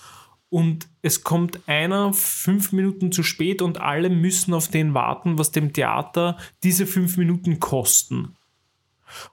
[0.48, 5.50] und es kommt einer fünf Minuten zu spät und alle müssen auf den warten, was
[5.50, 8.36] dem Theater diese fünf Minuten kosten.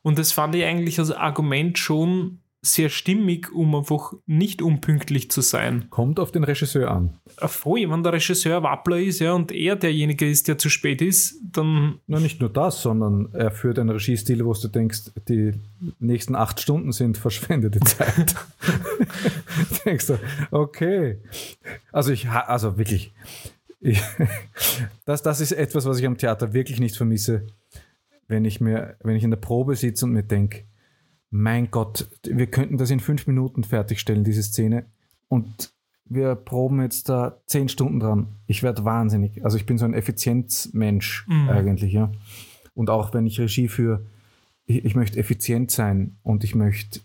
[0.02, 5.42] Und das fand ich eigentlich als Argument schon sehr stimmig, um einfach nicht unpünktlich zu
[5.42, 5.88] sein.
[5.90, 7.18] Kommt auf den Regisseur an.
[7.40, 11.02] Äh, Voll, wenn der Regisseur Wappler ist ja, und er derjenige ist, der zu spät
[11.02, 15.54] ist, dann Na, nicht nur das, sondern er führt einen Regiestil, wo du denkst, die
[16.00, 18.36] nächsten acht Stunden sind verschwendete Zeit.
[19.86, 20.20] denkst du,
[20.52, 21.18] okay.
[21.92, 23.12] Also ich, ha- also wirklich,
[23.80, 24.00] ich,
[25.06, 27.48] das, das ist etwas, was ich am Theater wirklich nicht vermisse,
[28.28, 30.66] wenn ich mir, wenn ich in der Probe sitze und mir denke,
[31.32, 34.86] mein Gott, wir könnten das in fünf Minuten fertigstellen, diese Szene.
[35.30, 35.72] Und
[36.06, 38.28] wir proben jetzt da zehn Stunden dran.
[38.48, 39.44] Ich werde wahnsinnig.
[39.46, 41.50] Also ich bin so ein Effizienzmensch Mhm.
[41.50, 42.12] eigentlich, ja.
[42.76, 44.06] Und auch wenn ich Regie führe,
[44.66, 47.00] ich, ich möchte effizient sein und ich möchte,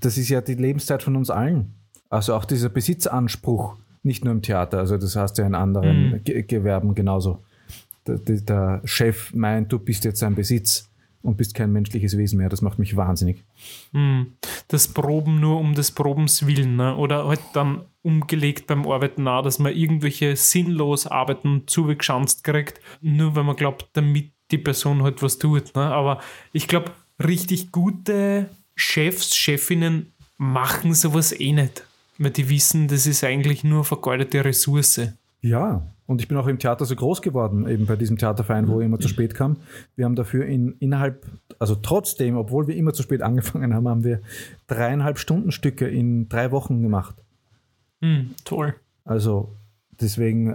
[0.00, 1.74] das ist ja die Lebenszeit von uns allen.
[2.10, 6.24] Also auch dieser Besitzanspruch, nicht nur im Theater, also das heißt ja in anderen Mhm.
[6.24, 7.42] Ge Gewerben genauso.
[8.06, 10.88] Der, der, der Chef meint, du bist jetzt sein Besitz
[11.24, 12.48] und bist kein menschliches Wesen mehr.
[12.48, 13.42] Das macht mich wahnsinnig.
[13.92, 14.32] hm,
[14.68, 16.94] das Proben nur um des Probens willen, ne?
[16.96, 23.34] oder halt dann umgelegt beim Arbeiten auch, dass man irgendwelche sinnlos Arbeiten zugeschanzt kriegt, nur
[23.34, 25.74] weil man glaubt, damit die Person halt was tut.
[25.74, 25.82] Ne?
[25.82, 26.20] Aber
[26.52, 31.84] ich glaube, richtig gute Chefs, Chefinnen machen sowas eh nicht,
[32.18, 35.00] weil die wissen, das ist eigentlich nur vergeudete Ressource.
[35.40, 38.78] Ja, Und ich bin auch im Theater so groß geworden, eben bei diesem Theaterverein, wo
[38.80, 39.56] ich immer zu spät kam.
[39.96, 41.24] Wir haben dafür in, innerhalb,
[41.58, 44.20] also trotzdem, obwohl wir immer zu spät angefangen haben, haben wir
[44.66, 47.24] dreieinhalb Stunden Stücke in drei Wochen gemacht.
[48.02, 48.74] Hm, toll.
[49.04, 49.56] Also
[49.98, 50.52] deswegen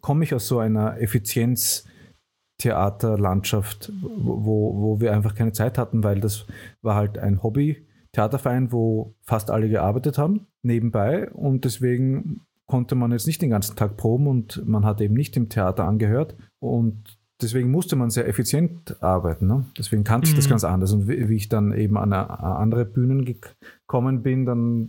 [0.00, 6.46] komme ich aus so einer Effizienz-Theaterlandschaft, wo, wo wir einfach keine Zeit hatten, weil das
[6.82, 11.30] war halt ein Hobby-Theaterverein, wo fast alle gearbeitet haben, nebenbei.
[11.30, 15.36] Und deswegen konnte man jetzt nicht den ganzen Tag proben und man hat eben nicht
[15.36, 16.36] im Theater angehört.
[16.60, 19.46] Und deswegen musste man sehr effizient arbeiten.
[19.46, 19.64] Ne?
[19.76, 20.50] Deswegen kannte ich das Mhm.
[20.50, 20.92] ganz anders.
[20.92, 24.88] Und wie, wie ich dann eben an eine- an andere Bühnen gekommen bin, dann,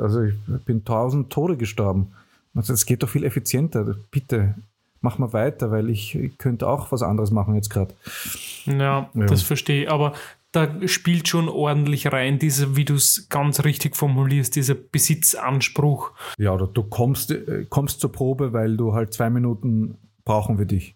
[0.00, 0.34] also ich
[0.66, 2.08] bin tausend Tode gestorben.
[2.54, 3.96] Also es geht doch viel effizienter.
[4.10, 4.54] Bitte,
[5.00, 7.94] mach mal weiter, weil ich, ich könnte auch was anderes machen jetzt gerade.
[8.66, 9.26] Ja, Ja.
[9.26, 9.90] das verstehe ich.
[9.90, 10.12] Aber
[10.54, 16.12] da spielt schon ordentlich rein, dieser, wie du es ganz richtig formulierst, dieser Besitzanspruch.
[16.38, 20.66] Ja, oder du kommst, äh, kommst zur Probe, weil du halt zwei Minuten brauchen wir
[20.66, 20.94] dich.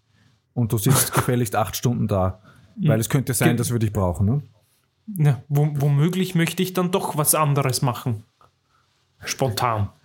[0.54, 2.40] Und du sitzt gefälligst acht Stunden da.
[2.76, 4.26] Weil es könnte sein, Ge- dass wir dich brauchen.
[4.26, 4.42] Ne?
[5.16, 8.24] Ja, wo, womöglich möchte ich dann doch was anderes machen.
[9.24, 9.90] Spontan.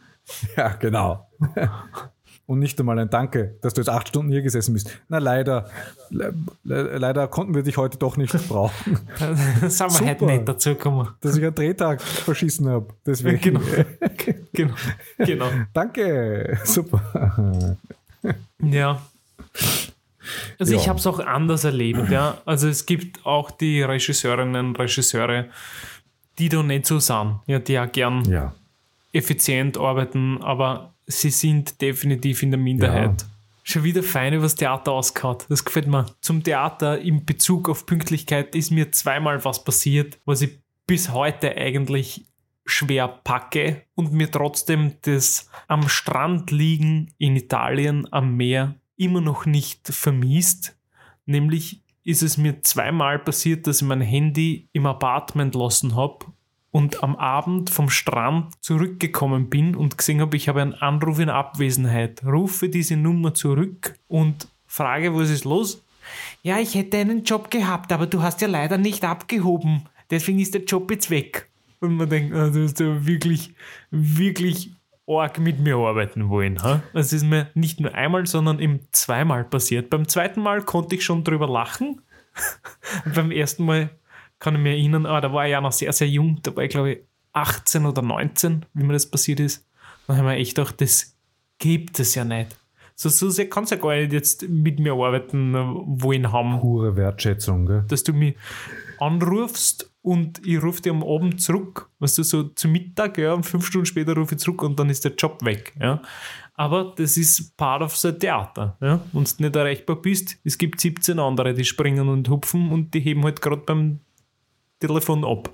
[0.55, 1.27] Ja, genau.
[2.45, 4.89] Und nicht einmal ein Danke, dass du jetzt acht Stunden hier gesessen bist.
[5.07, 5.69] Na, leider,
[6.09, 6.33] le
[6.65, 8.97] le leider konnten wir dich heute doch nicht brauchen,
[9.67, 11.07] sind wir heute nicht dazu gekommen.
[11.21, 12.87] dass ich einen Drehtag verschissen habe.
[13.05, 13.39] Deswegen.
[13.39, 13.61] Genau.
[14.53, 14.73] genau.
[15.19, 15.47] genau.
[15.73, 16.59] Danke.
[16.65, 17.77] Super.
[18.61, 19.01] Ja.
[20.59, 20.79] Also Ja.
[20.79, 22.37] ich habe es auch anders erlebt, ja.
[22.45, 25.45] Also es gibt auch die Regisseurinnen und Regisseure,
[26.39, 28.53] die da nicht so sind, ja, die auch gern Ja.
[29.11, 33.21] effizient arbeiten, aber sie sind definitiv in der Minderheit.
[33.21, 33.27] Ja.
[33.63, 35.45] Schon wieder fein übers Theater ausgehaut.
[35.47, 36.05] Das gefällt mir.
[36.19, 41.55] Zum Theater in Bezug auf Pünktlichkeit ist mir zweimal was passiert, was ich bis heute
[41.55, 42.25] eigentlich
[42.65, 49.45] schwer packe und mir trotzdem das am Strand liegen in Italien am Meer immer noch
[49.45, 50.77] nicht vermisst.
[51.25, 56.25] Nämlich ist es mir zweimal passiert, dass ich mein Handy im Apartment lassen habe
[56.73, 61.29] und am Abend vom Strand zurückgekommen bin und gesehen habe, ich habe einen Anruf in
[61.29, 62.25] Abwesenheit.
[62.25, 65.83] Rufe diese Nummer zurück und frage, was ist los?
[66.41, 69.83] Ja, ich hätte einen Job gehabt, aber du hast ja leider nicht abgehoben.
[70.09, 71.47] Deswegen ist der Job jetzt weg.
[71.79, 73.53] Und man denkt, ah, du hast ja wirklich,
[73.91, 74.71] wirklich
[75.07, 76.59] arg mit mir arbeiten wollen.
[76.63, 76.81] Ha?
[76.91, 79.91] Das ist mir nicht nur einmal, sondern eben zweimal passiert.
[79.91, 82.01] Beim zweiten Mal konnte ich schon drüber lachen.
[83.13, 83.91] Beim ersten Mal
[84.43, 86.39] kann ich mich erinnern, ah, da war ich ja noch sehr, sehr jung.
[86.43, 86.99] Da war ich, glaube ich,
[87.31, 89.67] 18 oder 19, wie mir das passiert ist.
[90.05, 91.17] Dann haben wir echt gedacht, das
[91.57, 92.55] gibt es ja nicht.
[92.95, 96.95] So, so sehr kannst du ja gar nicht jetzt mit mir arbeiten wollen haben Pure
[96.95, 97.85] Wertschätzung, gell?
[97.87, 98.35] dass du mich
[98.99, 103.45] anrufst und ich rufe dir am Abend zurück, weißt du, so zu Mittag, ja, und
[103.45, 106.01] fünf Stunden später rufe ich zurück und dann ist der Job weg, ja.
[106.55, 108.99] Aber das ist part of the Theater, ja.
[109.11, 112.99] Wenn du nicht erreichbar bist, es gibt 17 andere, die springen und hupfen und die
[112.99, 114.01] heben halt gerade beim
[114.87, 115.49] Telefon ab.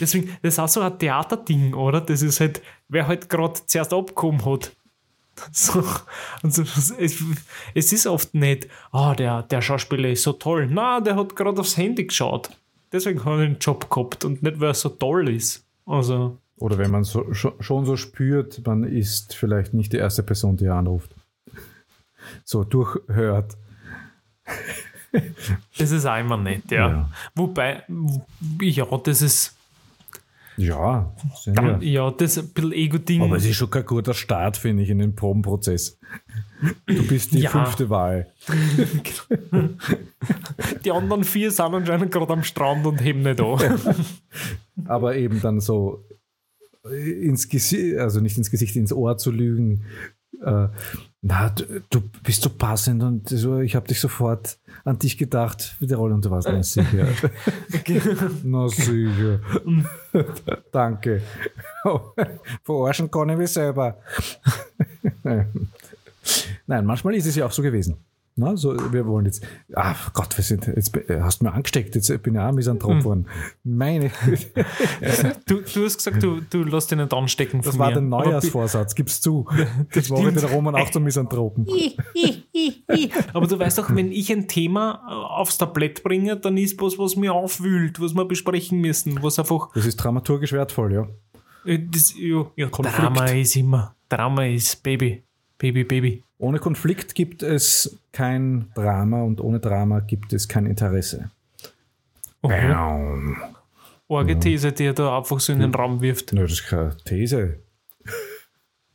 [0.00, 2.00] Deswegen, das ist auch so ein Theaterding, oder?
[2.00, 4.72] Das ist halt, wer halt gerade zuerst abgekommen hat.
[5.52, 5.82] So,
[6.42, 6.62] und so,
[6.98, 7.24] es,
[7.74, 10.68] es ist oft nicht, ah, der, der Schauspieler ist so toll.
[10.70, 12.50] Na, der hat gerade aufs Handy geschaut.
[12.92, 15.64] Deswegen hat er einen Job gehabt und nicht, weil er so toll ist.
[15.86, 20.58] Also, Oder wenn man so, schon so spürt, man ist vielleicht nicht die erste Person,
[20.58, 21.14] die anruft.
[22.44, 23.56] So durchhört.
[25.78, 26.88] Das ist auch immer nett, ja.
[26.88, 27.10] Ja.
[27.34, 27.82] Wobei,
[28.60, 29.56] ja, das ist,
[30.56, 31.12] Ja,
[31.46, 32.10] dann, ja.
[32.10, 33.22] das ist ein bisschen Ego-Ding.
[33.22, 35.98] Aber es ist schon kein guter Start, finde ich, in den Probenprozess.
[36.86, 37.50] Du bist die Ja.
[37.50, 38.26] fünfte Wahl.
[40.84, 43.80] Die anderen vier sind anscheinend gerade am Strand und heben nicht an.
[44.86, 46.04] Aber eben dann so
[46.90, 49.84] ins Gesicht, also nicht ins Gesicht, ins Ohr zu lügen.
[50.44, 50.68] Äh,
[51.22, 55.76] na, du, du bist so passend und so, ich habe dich sofort an dich gedacht
[55.78, 57.08] für die Rolle und du warst na sicher.
[58.42, 59.40] na sicher.
[60.72, 61.22] Danke.
[62.64, 63.98] Verarschen kann ich mich selber.
[66.66, 67.96] Nein, manchmal ist es ja auch so gewesen.
[68.36, 71.94] Na, so, wir wollen jetzt, ach Gott, wir sind, jetzt be- hast du mir angesteckt,
[71.94, 72.98] jetzt bin ich auch Misanthrop Hm.
[73.00, 73.26] geworden.
[73.64, 74.64] Meine Güte.
[75.46, 77.94] Du, du hast gesagt, du, du lässt dich nicht anstecken Das von war mir.
[77.94, 79.46] der Neujahrsvorsatz, gib's zu.
[79.92, 80.40] Das war stimmt.
[80.40, 81.66] den Roman auch zum Misanthropen.
[83.32, 86.98] Aber du weißt doch, wenn ich ein Thema äh, aufs Tablett bringe, dann ist was,
[86.98, 89.70] was mir aufwühlt, was wir besprechen müssen, was einfach.
[89.74, 91.08] Das ist dramaturgisch wertvoll, ja.
[91.64, 92.98] äh, Das, ja, ja, Konflikt.
[92.98, 93.94] Drama ist immer.
[94.08, 95.22] Drama ist Baby.
[95.58, 96.24] Baby, Baby.
[96.38, 101.30] Ohne Konflikt gibt es kein Drama und ohne Drama gibt es kein Interesse.
[102.42, 102.74] Okay.
[104.08, 106.32] Orge These, die er da einfach so in den Raum wirft.
[106.32, 107.60] Nö, das ist keine These.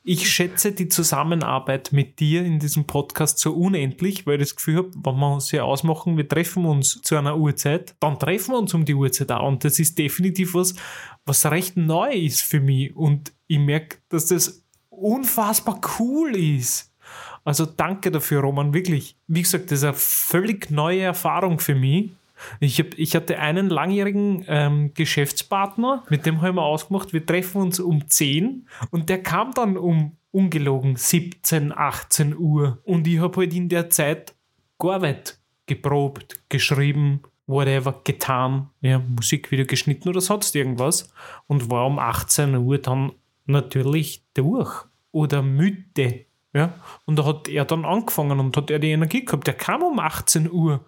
[0.03, 4.77] ich schätze die Zusammenarbeit mit dir in diesem Podcast so unendlich, weil ich das Gefühl
[4.77, 8.59] habe, wenn wir uns hier ausmachen, wir treffen uns zu einer Uhrzeit, dann treffen wir
[8.59, 9.47] uns um die Uhrzeit auch.
[9.47, 10.75] Und das ist definitiv was,
[11.25, 12.95] was recht neu ist für mich.
[12.95, 16.93] Und ich merke, dass das unfassbar cool ist.
[17.45, 19.15] Also danke dafür, Roman, wirklich.
[19.27, 22.11] Wie gesagt, das ist eine völlig neue Erfahrung für mich.
[22.59, 27.61] Ich, hab, ich hatte einen langjährigen ähm, Geschäftspartner, mit dem haben wir ausgemacht, wir treffen
[27.61, 32.79] uns um 10 und der kam dann um ungelogen 17, 18 Uhr.
[32.83, 34.35] Und ich habe halt in der Zeit
[34.79, 41.13] gearbeitet, geprobt, geschrieben, whatever, getan, ja, Musikvideo geschnitten oder sonst irgendwas
[41.47, 43.11] und war um 18 Uhr dann
[43.45, 46.25] natürlich durch oder müde.
[46.55, 46.73] Ja?
[47.05, 49.45] Und da hat er dann angefangen und hat er die Energie gehabt.
[49.45, 50.85] Der kam um 18 Uhr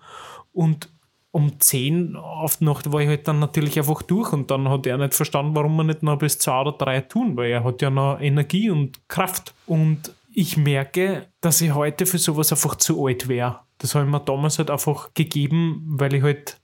[0.54, 0.90] und
[1.32, 4.88] um 10 auf die Nacht war ich halt dann natürlich einfach durch und dann hat
[4.88, 7.82] er nicht verstanden, warum wir nicht noch bis 2 oder 3 tun, weil er hat
[7.82, 9.54] ja noch Energie und Kraft.
[9.66, 13.60] Und ich merke, dass ich heute für sowas einfach zu alt wäre.
[13.78, 16.62] Das habe ich mir damals halt einfach gegeben, weil ich halt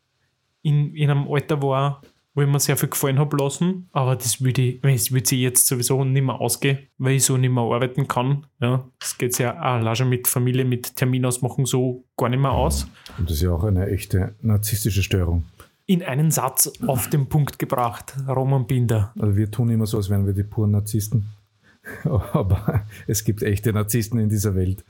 [0.61, 2.01] in, in einem Alter war,
[2.33, 3.89] wo ich mir sehr viel gefallen habe lassen.
[3.91, 7.37] Aber das würde ich, das würde sich jetzt sowieso nicht mehr ausgehen, weil ich so
[7.37, 8.47] nicht mehr arbeiten kann.
[8.59, 12.87] Ja, das geht ja auch mit Familie, mit Terminausmachen so gar nicht mehr aus.
[13.17, 15.45] Und das ist ja auch eine echte narzisstische Störung.
[15.85, 19.13] In einen Satz auf den Punkt gebracht, Roman Binder.
[19.19, 21.29] Also wir tun immer so, als wären wir die puren Narzissten.
[22.03, 24.85] Aber es gibt echte Narzissten in dieser Welt.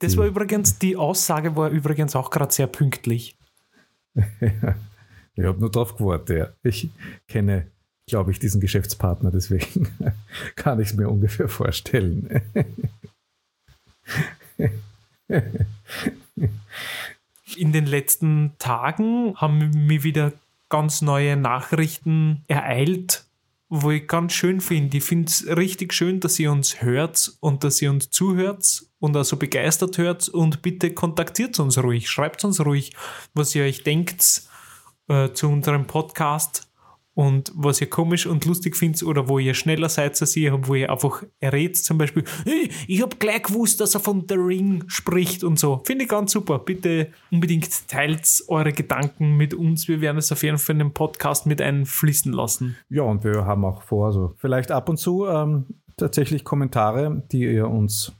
[0.00, 3.38] Das war übrigens, die Aussage war übrigens auch gerade sehr pünktlich.
[4.14, 4.74] ja.
[5.36, 6.38] Ich habe nur drauf gewartet.
[6.38, 6.48] Ja.
[6.62, 6.88] Ich
[7.28, 7.66] kenne,
[8.06, 9.88] glaube ich, diesen Geschäftspartner, deswegen
[10.56, 12.40] kann ich es mir ungefähr vorstellen.
[17.56, 20.32] In den letzten Tagen haben mir wieder
[20.68, 23.24] ganz neue Nachrichten ereilt,
[23.68, 24.96] wo ich ganz schön finde.
[24.96, 29.16] Ich finde es richtig schön, dass ihr uns hört und dass ihr uns zuhört und
[29.16, 32.94] also begeistert hört und bitte kontaktiert uns ruhig, schreibt uns ruhig,
[33.34, 34.42] was ihr euch denkt,
[35.08, 36.66] äh, zu unserem Podcast
[37.16, 40.74] und was ihr komisch und lustig findet oder wo ihr schneller seid als ich, wo
[40.74, 42.24] ihr einfach errät zum Beispiel,
[42.86, 45.80] ich habe gleich gewusst, dass er von The Ring spricht und so.
[45.86, 46.58] Finde ich ganz super.
[46.58, 49.88] Bitte unbedingt teilt eure Gedanken mit uns.
[49.88, 52.76] Wir werden es auf jeden Fall in den Podcast mit einfließen lassen.
[52.90, 55.64] Ja, und wir haben auch vor, so vielleicht ab und zu ähm,
[55.96, 58.12] tatsächlich Kommentare, die ihr uns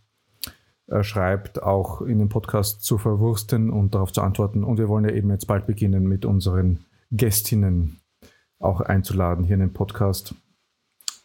[1.03, 4.64] schreibt, auch in den Podcast zu verwursten und darauf zu antworten.
[4.64, 8.01] Und wir wollen ja eben jetzt bald beginnen mit unseren Gästinnen
[8.59, 10.35] auch einzuladen hier in den Podcast.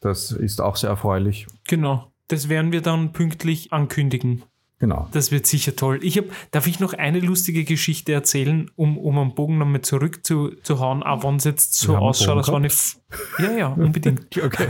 [0.02, 1.48] Das ist auch sehr erfreulich.
[1.68, 4.44] Genau, das werden wir dann pünktlich ankündigen.
[4.82, 5.08] Genau.
[5.12, 6.00] Das wird sicher toll.
[6.02, 11.04] Ich hab, darf ich noch eine lustige Geschichte erzählen, um, um am Bogen nochmal zurückzuhauen,
[11.04, 12.98] auch wenn es jetzt so ausschaut, als wenn ich.
[13.38, 14.36] Ja, ja, unbedingt.
[14.44, 14.68] okay.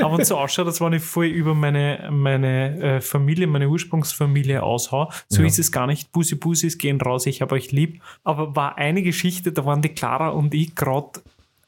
[0.00, 3.68] aber wenn es so ausschaut, als wenn ich voll über meine, meine äh, Familie, meine
[3.68, 5.12] Ursprungsfamilie aushau.
[5.28, 5.46] So ja.
[5.46, 6.10] ist es gar nicht.
[6.10, 8.02] Busi Busis gehen raus, ich habe euch lieb.
[8.24, 11.20] Aber war eine Geschichte, da waren die Clara und ich gerade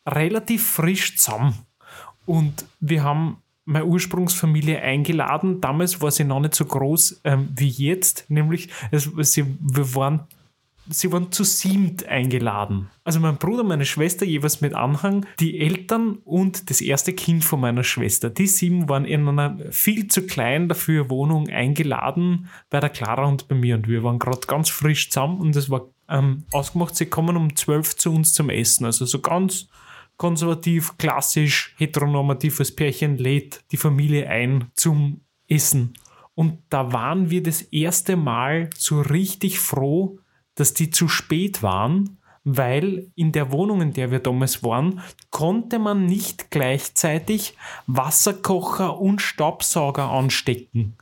[0.04, 1.54] relativ frisch zusammen.
[2.26, 5.60] Und wir haben meine Ursprungsfamilie eingeladen.
[5.60, 10.24] Damals war sie noch nicht so groß ähm, wie jetzt, nämlich es, sie, wir waren,
[10.88, 12.90] sie waren zu siebt eingeladen.
[13.04, 17.60] Also mein Bruder, meine Schwester jeweils mit Anhang, die Eltern und das erste Kind von
[17.60, 18.28] meiner Schwester.
[18.28, 23.48] Die sieben waren in einer viel zu kleinen dafür Wohnung eingeladen bei der Clara und
[23.48, 27.06] bei mir und wir waren gerade ganz frisch zusammen und es war ähm, ausgemacht, sie
[27.06, 28.84] kommen um zwölf zu uns zum Essen.
[28.84, 29.68] Also so ganz
[30.16, 35.94] konservativ, klassisch, heteronormatives Pärchen lädt die Familie ein zum Essen.
[36.34, 40.18] Und da waren wir das erste Mal so richtig froh,
[40.54, 45.00] dass die zu spät waren, weil in der Wohnung, in der wir damals waren,
[45.30, 50.96] konnte man nicht gleichzeitig Wasserkocher und Staubsauger anstecken,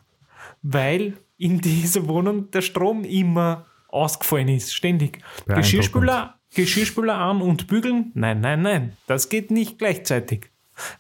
[0.63, 5.21] weil in dieser Wohnung der Strom immer ausgefallen ist, ständig.
[5.47, 8.13] Geschirrspüler Geschirrspüler an und bügeln?
[8.15, 10.51] Nein, nein, nein, das geht nicht gleichzeitig.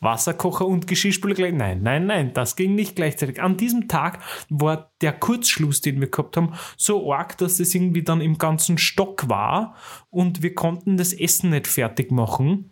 [0.00, 1.54] Wasserkocher und Geschirrspüler gleich?
[1.54, 3.40] Nein, nein, nein, das ging nicht gleichzeitig.
[3.40, 8.02] An diesem Tag war der Kurzschluss, den wir gehabt haben, so arg, dass es irgendwie
[8.02, 9.74] dann im ganzen Stock war
[10.10, 12.70] und wir konnten das Essen nicht fertig machen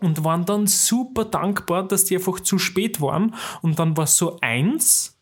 [0.00, 4.16] und waren dann super dankbar, dass die einfach zu spät waren und dann war es
[4.16, 5.18] so eins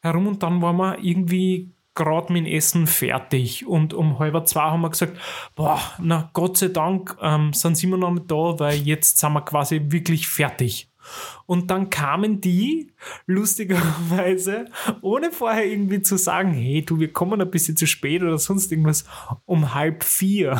[0.00, 4.62] herum und dann waren wir irgendwie gerade mit dem Essen fertig und um halb zwei
[4.62, 5.18] haben wir gesagt,
[5.54, 9.32] boah, na Gott sei Dank ähm, sind sie immer noch nicht da, weil jetzt sind
[9.32, 10.90] wir quasi wirklich fertig.
[11.46, 12.92] Und dann kamen die,
[13.26, 14.66] lustigerweise,
[15.00, 18.70] ohne vorher irgendwie zu sagen, hey, du, wir kommen ein bisschen zu spät oder sonst
[18.70, 19.04] irgendwas,
[19.46, 20.58] um halb vier.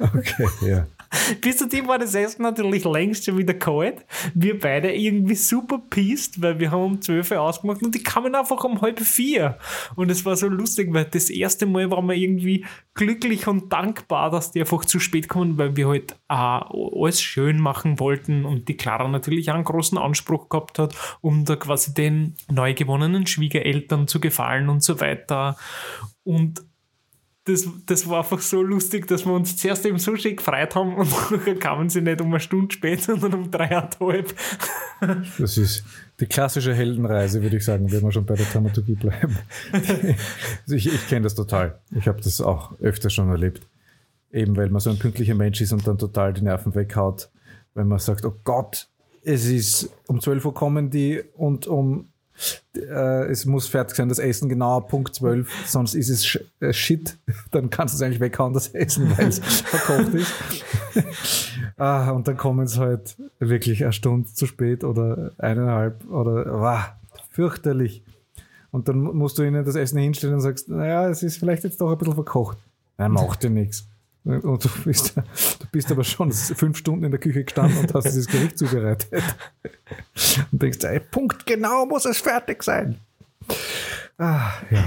[0.00, 0.86] Okay, ja.
[1.40, 4.04] Bis zu dem war das Essen natürlich längst schon wieder kalt.
[4.34, 8.34] Wir beide irgendwie super pissed, weil wir haben um 12 Uhr ausgemacht und die kamen
[8.34, 9.58] einfach um halb vier.
[9.96, 14.30] Und es war so lustig, weil das erste Mal waren wir irgendwie glücklich und dankbar,
[14.30, 18.68] dass die einfach zu spät kommen, weil wir halt äh, alles schön machen wollten und
[18.68, 23.26] die Clara natürlich auch einen großen Anspruch gehabt hat, um da quasi den neu gewonnenen
[23.26, 25.56] Schwiegereltern zu gefallen und so weiter.
[26.22, 26.62] Und
[27.44, 30.94] das, das war einfach so lustig, dass wir uns zuerst eben so schön gefreut haben
[30.94, 31.10] und
[31.46, 34.34] dann kamen sie nicht um eine Stunde später, sondern um dreieinhalb.
[35.38, 35.84] Das ist
[36.18, 39.36] die klassische Heldenreise, würde ich sagen, wenn wir schon bei der Dramaturgie bleiben.
[40.62, 41.80] Also ich, ich kenne das total.
[41.94, 43.66] Ich habe das auch öfter schon erlebt.
[44.32, 47.28] Eben weil man so ein pünktlicher Mensch ist und dann total die Nerven weghaut,
[47.74, 48.88] wenn man sagt, oh Gott,
[49.22, 52.08] es ist um 12 Uhr kommen die und um
[52.76, 57.16] äh, es muss fertig sein, das Essen genau Punkt 12, sonst ist es äh, Shit.
[57.50, 60.32] Dann kannst du es eigentlich weghauen, das Essen, weil es verkocht ist.
[61.76, 66.84] ah, und dann kommen es halt wirklich eine Stunde zu spät oder eineinhalb oder wow,
[67.30, 68.02] fürchterlich.
[68.70, 71.80] Und dann musst du ihnen das Essen hinstellen und sagst, naja, es ist vielleicht jetzt
[71.80, 72.58] doch ein bisschen verkocht.
[72.98, 73.88] Nein, macht dir nichts.
[74.24, 78.04] Und du bist, du bist aber schon fünf Stunden in der Küche gestanden und hast
[78.04, 79.22] dieses Gericht zubereitet.
[80.50, 82.98] Und denkst, ey, Punkt genau muss es fertig sein.
[84.18, 84.84] Ah, ja.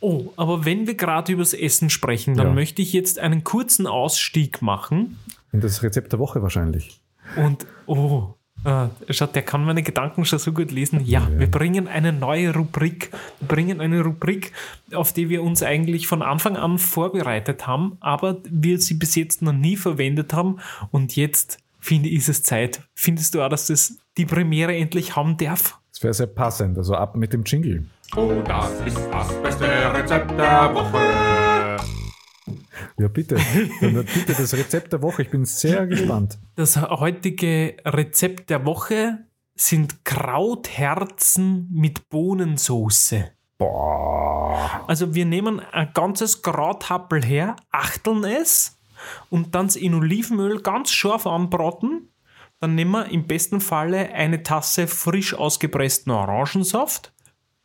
[0.00, 2.52] Oh, aber wenn wir gerade über das Essen sprechen, dann Ja.
[2.52, 5.18] möchte ich jetzt einen kurzen Ausstieg machen.
[5.52, 7.00] In das Rezept der Woche wahrscheinlich.
[7.36, 8.34] Und, oh,
[8.64, 11.04] äh, schaut, der kann meine Gedanken schon so gut lesen.
[11.04, 13.10] Ja, wir bringen eine neue Rubrik.
[13.40, 14.52] Wir bringen eine Rubrik,
[14.92, 19.42] auf die wir uns eigentlich von Anfang an vorbereitet haben, aber wir sie bis jetzt
[19.42, 20.60] noch nie verwendet haben.
[20.90, 22.82] Und jetzt, finde ich, ist es Zeit.
[22.94, 25.78] Findest du auch, dass das die Premiere endlich haben darf?
[25.92, 26.78] Das wäre sehr passend.
[26.78, 27.84] Also ab mit dem Jingle.
[28.16, 31.33] Oh, das ist das beste Rezept der Woche.
[32.98, 33.36] Ja, bitte.
[33.80, 35.22] Dann bitte das Rezept der Woche.
[35.22, 36.38] Ich bin sehr gespannt.
[36.56, 43.30] Das heutige Rezept der Woche sind Krautherzen mit Bohnensoße.
[43.58, 44.84] Boah.
[44.86, 48.78] Also wir nehmen ein ganzes Krauthappel her, achteln es
[49.30, 52.10] und dann in Olivenöl ganz scharf anbraten.
[52.60, 57.12] Dann nehmen wir im besten Falle eine Tasse frisch ausgepressten Orangensaft,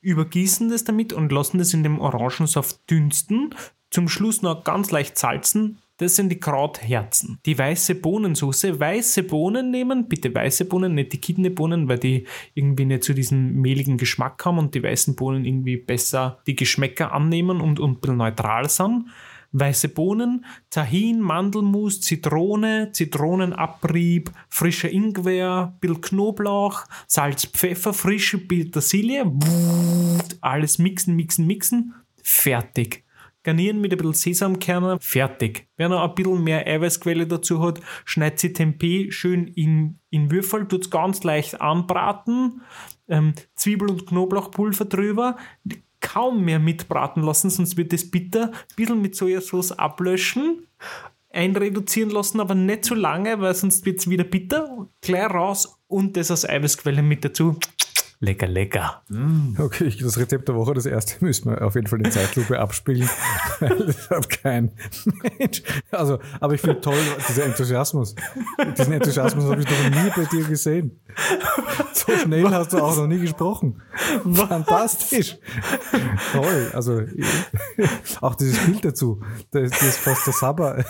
[0.01, 3.55] übergießen das damit und lassen das in dem Orangensaft dünsten.
[3.91, 5.79] Zum Schluss noch ganz leicht salzen.
[5.97, 7.39] Das sind die Krautherzen.
[7.45, 8.79] Die weiße Bohnensoße.
[8.79, 13.55] Weiße Bohnen nehmen, bitte weiße Bohnen, nicht die Kidneybohnen, weil die irgendwie nicht so diesen
[13.55, 17.99] mehligen Geschmack haben und die weißen Bohnen irgendwie besser die Geschmäcker annehmen und, und ein
[17.99, 19.07] bisschen neutral sind.
[19.51, 29.25] Weiße Bohnen, Tahin, Mandelmus, Zitrone, Zitronenabrieb, frischer Ingwer, bisschen Knoblauch, Salz, Pfeffer, frische Petersilie,
[30.39, 33.03] alles mixen, mixen, mixen, fertig.
[33.43, 35.67] Garnieren mit ein bisschen Sesamkerne, fertig.
[35.77, 40.67] Wer noch ein bisschen mehr Eiweißquelle dazu hat, schneidet sie Tempeh schön in, in Würfel,
[40.67, 42.61] tut es ganz leicht anbraten,
[43.07, 45.37] ähm, Zwiebel- und Knoblauchpulver drüber,
[46.01, 48.47] kaum mehr mitbraten lassen, sonst wird es bitter.
[48.51, 50.67] Ein bisschen mit Sojasauce ablöschen,
[51.31, 54.87] einreduzieren lassen, aber nicht zu lange, weil sonst wird es wieder bitter.
[55.01, 57.57] Gleich raus und das als Eiweißquelle mit dazu.
[58.21, 59.01] Lecker, lecker.
[59.57, 62.59] Okay, ich- das Rezept der Woche, das erste müssen wir auf jeden Fall in Zeitlupe
[62.59, 63.09] abspielen,
[63.61, 64.71] weil das hat kein
[65.39, 65.63] Mensch.
[65.89, 66.97] Also, aber ich finde toll,
[67.29, 68.15] dieser Enthusiasmus.
[68.77, 70.99] Diesen Enthusiasmus habe ich noch nie bei dir gesehen.
[71.93, 73.81] So schnell hast du auch noch nie gesprochen.
[74.33, 75.37] Fantastisch.
[76.33, 76.71] Toll.
[76.73, 77.01] Also,
[78.19, 79.21] auch dieses Bild dazu.
[79.51, 80.83] Da ist, da ist fast der Sabber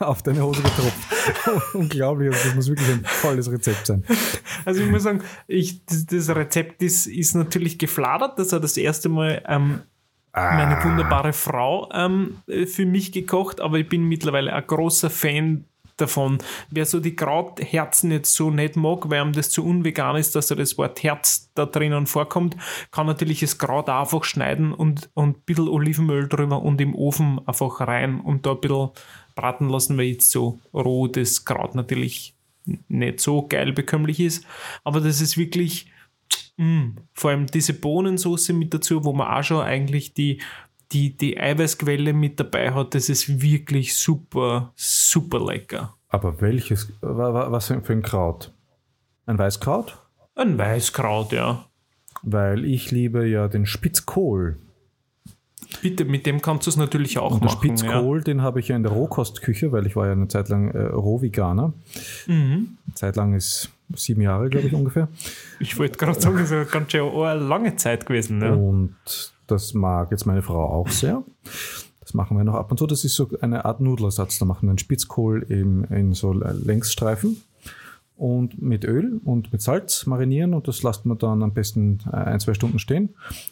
[0.00, 0.92] auf deine Hose getropft.
[1.74, 2.32] Unglaublich.
[2.32, 4.04] Also, das muss wirklich ein tolles Rezept sein.
[4.64, 8.38] Also ich muss sagen, ich, das, Rezept ist, ist natürlich gefladert.
[8.38, 9.80] Das hat das erste Mal ähm,
[10.34, 15.64] meine wunderbare Frau ähm, äh, für mich gekocht, aber ich bin mittlerweile ein großer Fan
[15.96, 16.38] davon.
[16.70, 20.48] Wer so die Krautherzen jetzt so nicht mag, weil ihm das zu unvegan ist, dass
[20.48, 22.56] da das Wort Herz da drinnen vorkommt,
[22.90, 26.94] kann natürlich das Kraut auch einfach schneiden und, und ein bisschen Olivenöl drüber und im
[26.94, 28.90] Ofen einfach rein und da ein bisschen
[29.34, 32.34] braten lassen, weil jetzt so roh das Kraut natürlich
[32.88, 34.46] nicht so geil bekömmlich ist.
[34.84, 35.90] Aber das ist wirklich,
[36.56, 40.40] mh, vor allem diese Bohnensoße mit dazu, wo man auch schon eigentlich die,
[40.92, 45.94] die, die Eiweißquelle mit dabei hat, das ist wirklich super, super lecker.
[46.08, 48.52] Aber welches, wa- wa- was für ein Kraut?
[49.26, 49.98] Ein Weißkraut?
[50.36, 51.66] Ein Weißkraut, ja.
[52.22, 54.58] Weil ich liebe ja den Spitzkohl.
[55.82, 57.58] Bitte, mit dem kannst du es natürlich auch Und den machen.
[57.58, 60.70] Spitzkohl, den habe ich ja in der Rohkostküche, weil ich war ja eine Zeit lang
[60.70, 61.72] äh, Rohveganer.
[62.26, 62.34] Ja.
[62.34, 62.78] Mhm.
[62.86, 65.08] Eine Zeit lang ist sieben Jahre, glaube ich, ungefähr.
[65.60, 68.40] Ich wollte gerade sagen, das ist ganz schön eine lange Zeit gewesen.
[68.40, 68.52] Ja.
[68.52, 68.94] Und
[69.46, 71.22] das mag jetzt meine Frau auch sehr.
[72.00, 72.86] Das Das machen wir noch ab und zu.
[72.86, 74.38] Das ist so eine Art Nudelersatz.
[74.38, 77.42] Da machen wir einen Spitzkohl eben in so Längsstreifen
[78.24, 82.16] und mit Öl und mit Salz marinieren und das lasst man dann am besten äh,
[82.16, 83.10] ein, zwei Stunden stehen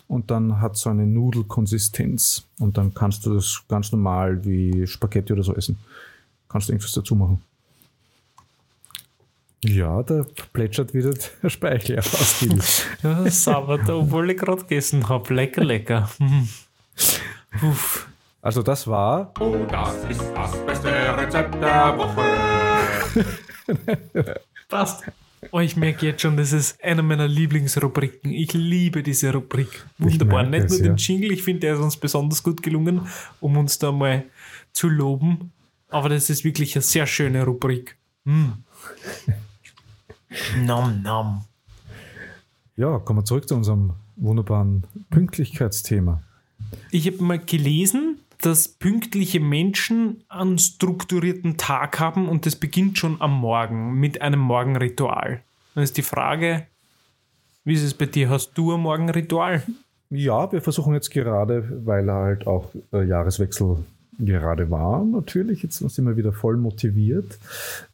[0.09, 5.35] und dann hat so eine Nudelkonsistenz und dann kannst du das ganz normal wie Spaghetti
[5.35, 5.77] oder so essen.
[6.49, 7.43] Kannst du irgendwas dazu machen.
[9.63, 11.13] Ja, da plätschert wieder
[11.43, 12.43] der Speichel aus.
[13.03, 15.35] ja, sauber, obwohl ich gerade gegessen habe.
[15.35, 16.09] Lecker, lecker.
[17.63, 18.09] Uff.
[18.41, 19.35] Also das war...
[19.39, 22.23] Oh, das ist das beste Rezept der Woche.
[24.73, 25.05] Passt.
[25.51, 28.31] Oh, ich merke jetzt schon, das ist eine meiner Lieblingsrubriken.
[28.33, 29.85] Ich liebe diese Rubrik.
[29.99, 30.45] Wunderbar.
[30.45, 33.03] Nicht nur es, den Jingle, ich finde, der ist uns besonders gut gelungen,
[33.41, 34.25] um uns da mal
[34.73, 35.53] zu loben.
[35.91, 37.99] Aber das ist wirklich eine sehr schöne Rubrik.
[38.25, 38.53] Mm.
[40.65, 41.45] nom, nom.
[42.77, 46.23] Ja, kommen wir zurück zu unserem wunderbaren Pünktlichkeitsthema.
[46.91, 48.12] Ich habe mal gelesen,
[48.43, 54.41] dass pünktliche Menschen einen strukturierten Tag haben und das beginnt schon am Morgen mit einem
[54.41, 55.43] Morgenritual.
[55.75, 56.67] Dann ist die Frage,
[57.65, 58.29] wie ist es bei dir?
[58.29, 59.63] Hast du ein Morgenritual?
[60.11, 63.79] Ja, wir versuchen jetzt gerade, weil halt auch äh, Jahreswechsel
[64.19, 67.39] gerade war, natürlich, jetzt sind wir wieder voll motiviert,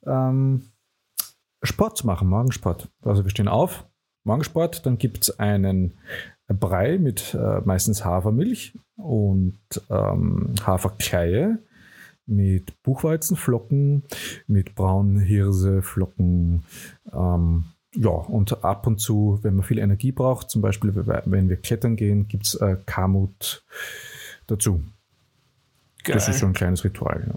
[0.05, 0.63] ähm,
[1.63, 2.89] Sport zu machen, Morgensport.
[3.03, 3.85] Also wir stehen auf,
[4.25, 5.93] Morgensport, dann gibt es einen
[6.55, 9.59] Brei mit äh, meistens Hafermilch und
[9.91, 11.59] ähm, Haferkleie
[12.27, 14.05] mit Buchweizenflocken,
[14.47, 16.65] mit braunen Hirseflocken.
[17.13, 21.57] Ähm, ja, und ab und zu, wenn man viel Energie braucht, zum Beispiel wenn wir
[21.57, 23.65] klettern gehen, gibt es äh, Kamut
[24.47, 24.83] dazu.
[26.05, 26.15] Geil.
[26.15, 27.25] Das ist so ein kleines Ritual.
[27.27, 27.35] Ja.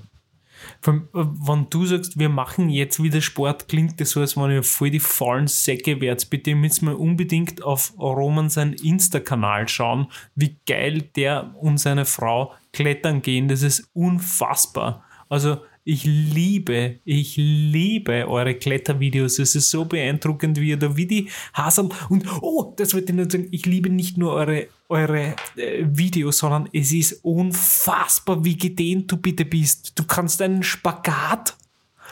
[0.81, 4.63] Von, wenn du sagst, wir machen jetzt wieder Sport, klingt das so, als wenn ihr
[4.63, 6.29] voll die faulen Säcke wärt.
[6.29, 12.53] Bitte müssen wir unbedingt auf Roman seinen Insta-Kanal schauen, wie geil der und seine Frau
[12.73, 13.47] klettern gehen.
[13.47, 15.03] Das ist unfassbar.
[15.29, 19.39] Also ich liebe, ich liebe eure Klettervideos.
[19.39, 23.17] Es ist so beeindruckend, wie ihr da wie die Hasel und oh, das wollte ich
[23.17, 28.57] nur sagen, ich liebe nicht nur eure, eure äh, Videos, sondern es ist unfassbar, wie
[28.57, 29.97] gedehnt du bitte bist.
[29.97, 31.55] Du kannst einen Spagat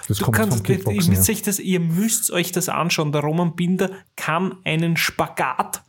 [0.08, 1.34] das du kommt kannst, vom ihr, müsst ja.
[1.34, 3.12] euch das, ihr müsst euch das anschauen.
[3.12, 5.84] Der Roman Binder kann einen Spagat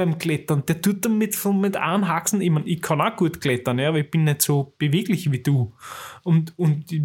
[0.00, 0.64] beim Klettern.
[0.66, 2.40] Der tut damit von mit anhaxen.
[2.40, 5.40] Ich, mein, ich kann auch gut klettern, ja, aber ich bin nicht so beweglich wie
[5.40, 5.72] du.
[6.22, 7.02] Und, und ich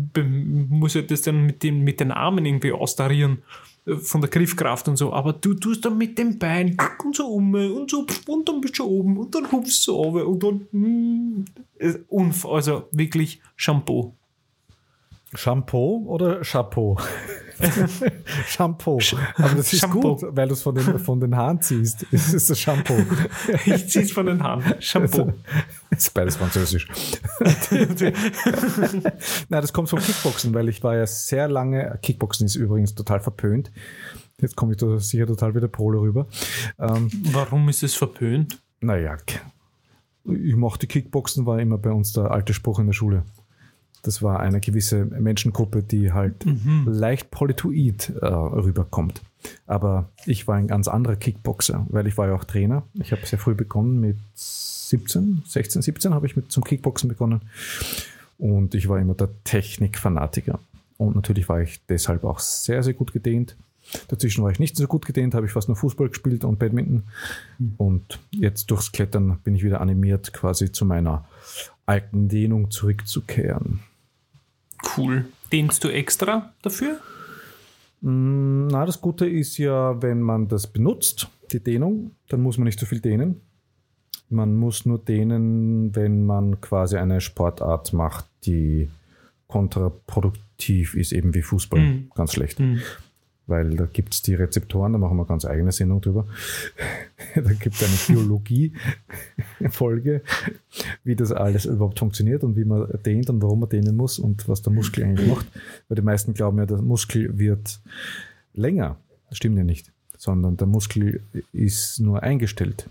[0.70, 3.44] muss halt das dann mit den, mit den Armen irgendwie austarieren
[3.86, 7.28] äh, von der Griffkraft und so, aber du tust dann mit dem Bein und so
[7.28, 10.68] um und so und dann bist du oben und dann hupfst du runter und dann
[10.72, 11.46] mm,
[12.46, 14.14] also wirklich Shampoo.
[15.34, 16.98] Shampoo oder Chapeau?
[18.48, 19.00] Shampoo.
[19.36, 20.16] Aber das ist Shampoo.
[20.16, 22.06] gut, weil du es von den, von den Haaren ziehst.
[22.16, 22.96] Das ist das Shampoo.
[23.66, 24.64] ich ziehe es von den Haaren.
[24.80, 25.34] Shampoo.
[25.90, 26.88] Das ist beides französisch.
[29.50, 33.20] Nein, das kommt vom Kickboxen, weil ich war ja sehr lange, Kickboxen ist übrigens total
[33.20, 33.72] verpönt.
[34.42, 36.28] Jetzt komme ich da sicher total wieder Pole rüber.
[36.80, 38.62] Ähm, Warum ist es verpönt?
[38.82, 39.18] Naja,
[40.26, 43.24] ich mochte Kickboxen, war immer bei uns der alte Spruch in der Schule.
[44.06, 46.86] Das war eine gewisse Menschengruppe, die halt mhm.
[46.88, 49.22] leicht polytoid äh, rüberkommt.
[49.66, 52.84] Aber ich war ein ganz anderer Kickboxer, weil ich war ja auch Trainer.
[52.94, 57.42] Ich habe sehr früh begonnen mit 17, 16, 17 habe ich mit zum Kickboxen begonnen.
[58.38, 60.60] Und ich war immer der Technikfanatiker.
[60.98, 63.56] Und natürlich war ich deshalb auch sehr, sehr gut gedehnt.
[64.08, 67.04] Dazwischen war ich nicht so gut gedehnt, habe ich fast nur Fußball gespielt und Badminton.
[67.58, 67.74] Mhm.
[67.78, 71.26] Und jetzt durchs Klettern bin ich wieder animiert, quasi zu meiner
[71.86, 73.82] alten Dehnung zurückzukehren.
[74.98, 75.26] Cool.
[75.52, 77.00] Dehnst du extra dafür?
[78.02, 82.66] Mm, na, das Gute ist ja, wenn man das benutzt, die Dehnung, dann muss man
[82.66, 83.42] nicht so viel dehnen.
[84.30, 88.90] Man muss nur dehnen, wenn man quasi eine Sportart macht, die
[89.48, 91.80] kontraproduktiv ist, eben wie Fußball.
[91.80, 92.12] Mhm.
[92.16, 92.60] Ganz schlecht.
[92.60, 92.82] Mhm
[93.48, 96.28] weil da gibt es die Rezeptoren, da machen wir ganz eigene Sendung drüber.
[97.36, 100.22] da gibt es eine Biologie-Folge,
[101.04, 104.48] wie das alles überhaupt funktioniert und wie man dehnt und warum man dehnen muss und
[104.48, 105.48] was der Muskel eigentlich macht.
[105.88, 107.80] Weil die meisten glauben ja, der Muskel wird
[108.54, 108.98] länger.
[109.30, 111.22] Das stimmt ja nicht, sondern der Muskel
[111.52, 112.90] ist nur eingestellt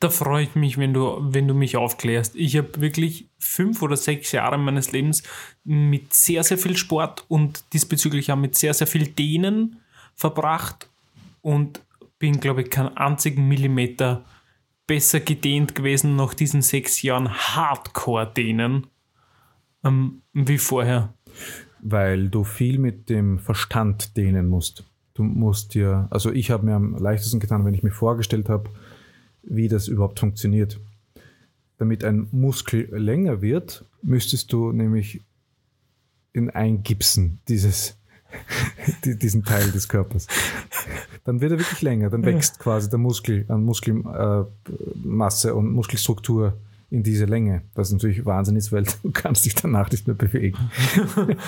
[0.00, 2.34] da freue ich mich, wenn du, wenn du mich aufklärst.
[2.34, 5.22] Ich habe wirklich fünf oder sechs Jahre meines Lebens
[5.62, 9.76] mit sehr, sehr viel Sport und diesbezüglich auch mit sehr, sehr viel Dehnen
[10.14, 10.88] verbracht
[11.42, 11.82] und
[12.18, 14.24] bin, glaube ich, keinen einzigen Millimeter
[14.86, 18.86] besser gedehnt gewesen nach diesen sechs Jahren Hardcore-Dehnen
[19.84, 21.12] ähm, wie vorher.
[21.80, 24.84] Weil du viel mit dem Verstand dehnen musst.
[25.14, 28.70] Du musst dir, also ich habe mir am leichtesten getan, wenn ich mir vorgestellt habe,
[29.42, 30.78] wie das überhaupt funktioniert.
[31.78, 35.22] damit ein Muskel länger wird, müsstest du nämlich
[36.34, 37.96] in eingipsen, dieses,
[39.04, 40.26] die- diesen Teil des Körpers.
[41.24, 46.58] Dann wird er wirklich länger, dann wächst quasi der Muskel an Muskelmasse äh, und Muskelstruktur
[46.90, 47.62] in diese Länge.
[47.74, 50.58] Das ist natürlich Wahnsinn ist, weil du kannst dich danach nicht mehr bewegen.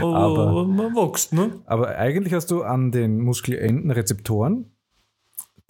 [0.00, 1.50] Oh, Aber- man wächst, ne?
[1.66, 4.66] Aber eigentlich hast du an den Muskelenden Rezeptoren,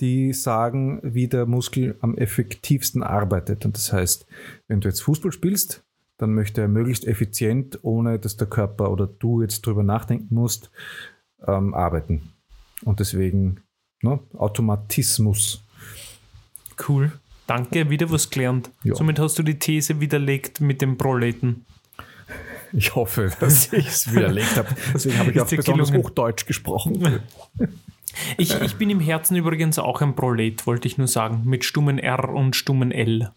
[0.00, 3.64] die sagen, wie der Muskel am effektivsten arbeitet.
[3.64, 4.26] Und das heißt,
[4.68, 5.84] wenn du jetzt Fußball spielst,
[6.18, 10.70] dann möchte er möglichst effizient, ohne dass der Körper oder du jetzt drüber nachdenken musst,
[11.46, 12.32] ähm, arbeiten.
[12.84, 13.60] Und deswegen
[14.02, 15.64] ne, Automatismus.
[16.88, 17.12] Cool.
[17.46, 18.70] Danke, wieder was gelernt.
[18.84, 18.94] Ja.
[18.94, 21.64] Somit hast du die These widerlegt mit dem Proleten.
[22.72, 24.68] Ich hoffe, dass ich es widerlegt habe.
[24.92, 26.04] Deswegen habe ich auch besonders gelungen.
[26.04, 27.20] Hochdeutsch gesprochen.
[28.36, 31.98] Ich, ich bin im Herzen übrigens auch ein Prolet, wollte ich nur sagen, mit stummen
[31.98, 33.32] R und stummen L.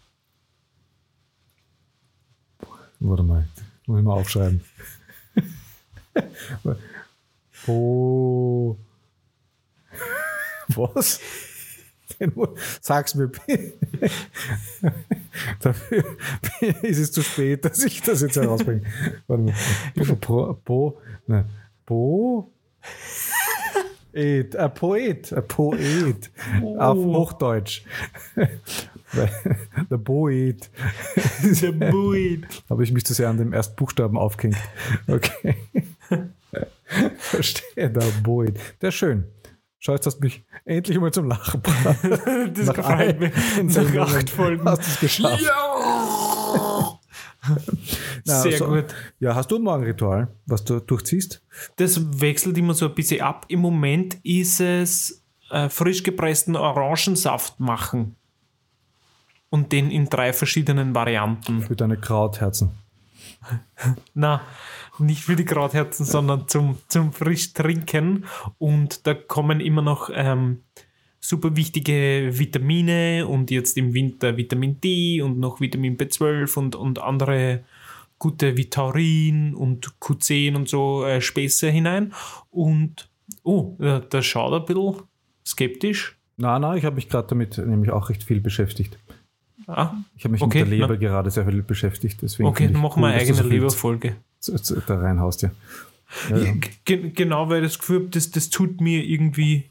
[3.00, 3.48] Warte mal,
[3.86, 4.62] muss ich mal aufschreiben.
[7.66, 8.78] Bo.
[10.68, 11.20] Was?
[12.26, 12.46] Den mu-
[12.80, 13.30] Sag's mir.
[15.60, 16.04] Dafür
[16.82, 18.82] ist es zu spät, dass ich das jetzt herausbringe.
[19.26, 19.54] Warte mal.
[20.20, 20.58] Bo.
[20.64, 21.00] Bo.
[21.26, 21.44] Ne.
[21.86, 22.50] Bo.
[24.12, 26.30] Et, ein Poet, ein Poet
[26.78, 27.82] auf Hochdeutsch.
[29.90, 30.70] Der Poet.
[31.62, 32.46] Der Buit.
[32.68, 34.58] Habe ich mich zu sehr an dem ersten Buchstaben aufgehängt.
[35.08, 35.56] Okay.
[37.16, 38.58] Verstehe, der Boyd.
[38.82, 39.24] Der ist schön.
[39.84, 41.98] Schau, jetzt hast du mich endlich mal zum Lachen gebracht.
[42.54, 43.32] Das Nach gefällt mir.
[43.64, 44.64] Nach acht Folgen.
[44.64, 45.42] Hast du es geschafft.
[48.24, 48.84] Na, Sehr so- gut.
[49.18, 51.42] Ja, hast du ein Morgenritual, was du durchziehst?
[51.76, 53.44] Das wechselt immer so ein bisschen ab.
[53.48, 58.14] Im Moment ist es äh, frisch gepressten Orangensaft machen.
[59.50, 61.60] Und den in drei verschiedenen Varianten.
[61.62, 62.70] Für deine Krautherzen.
[64.14, 64.42] Na,
[64.98, 68.24] nicht für die Krautherzen, sondern zum, zum frisch trinken.
[68.58, 70.62] Und da kommen immer noch ähm,
[71.20, 76.98] super wichtige Vitamine und jetzt im Winter Vitamin D und noch Vitamin B12 und, und
[77.00, 77.64] andere
[78.18, 82.12] gute Vitaurin und Q10 und so äh, Späße hinein.
[82.50, 83.10] Und
[83.42, 85.02] oh, äh, das schaut ein bisschen
[85.46, 86.18] skeptisch.
[86.36, 88.98] Na, na, ich habe mich gerade damit nämlich auch recht viel beschäftigt.
[89.66, 90.96] Ah, Ich habe mich Okay, mit der Leber na.
[90.96, 92.20] gerade sehr viel beschäftigt.
[92.22, 94.16] Deswegen okay, dann machen wir eine eigene Leberfolge.
[94.86, 95.50] Da reinhaust, ja.
[96.30, 96.52] ja, ja.
[96.84, 99.70] Ge genau, weil das Gefühl, habe, das, das tut mir irgendwie,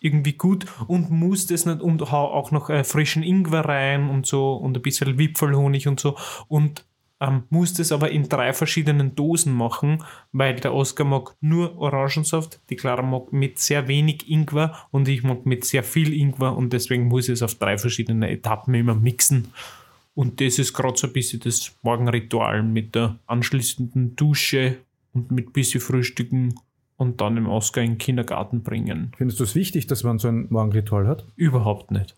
[0.00, 4.26] irgendwie gut und muss das nicht und hau auch noch äh, frischen Ingwer rein und
[4.26, 6.84] so und ein bisschen Wipfelhonig und so und
[7.20, 12.60] ähm, muss das aber in drei verschiedenen Dosen machen, weil der Oscar mag nur Orangensaft,
[12.70, 16.72] die Clara mag mit sehr wenig Ingwer und ich mag mit sehr viel Ingwer und
[16.72, 19.52] deswegen muss ich es auf drei verschiedene Etappen immer mixen.
[20.14, 24.78] Und das ist gerade so ein bisschen das Morgenritual mit der anschließenden Dusche
[25.12, 26.54] und mit ein bisschen Frühstücken
[26.96, 29.12] und dann im Oscar in den Kindergarten bringen.
[29.16, 31.26] Findest du es wichtig, dass man so ein Morgenritual hat?
[31.36, 32.14] Überhaupt nicht.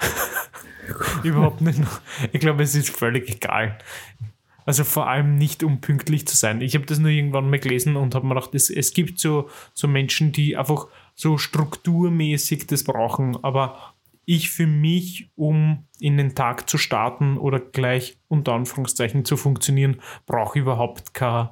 [1.22, 1.80] Überhaupt nicht.
[2.32, 3.78] Ich glaube, es ist völlig egal.
[4.66, 6.60] Also vor allem nicht, um pünktlich zu sein.
[6.60, 9.48] Ich habe das nur irgendwann mal gelesen und habe mir gedacht, es, es gibt so,
[9.74, 13.42] so Menschen, die einfach so strukturmäßig das brauchen.
[13.44, 13.93] Aber
[14.26, 20.00] ich für mich, um in den Tag zu starten oder gleich unter Anführungszeichen zu funktionieren,
[20.26, 21.50] brauche ich überhaupt keine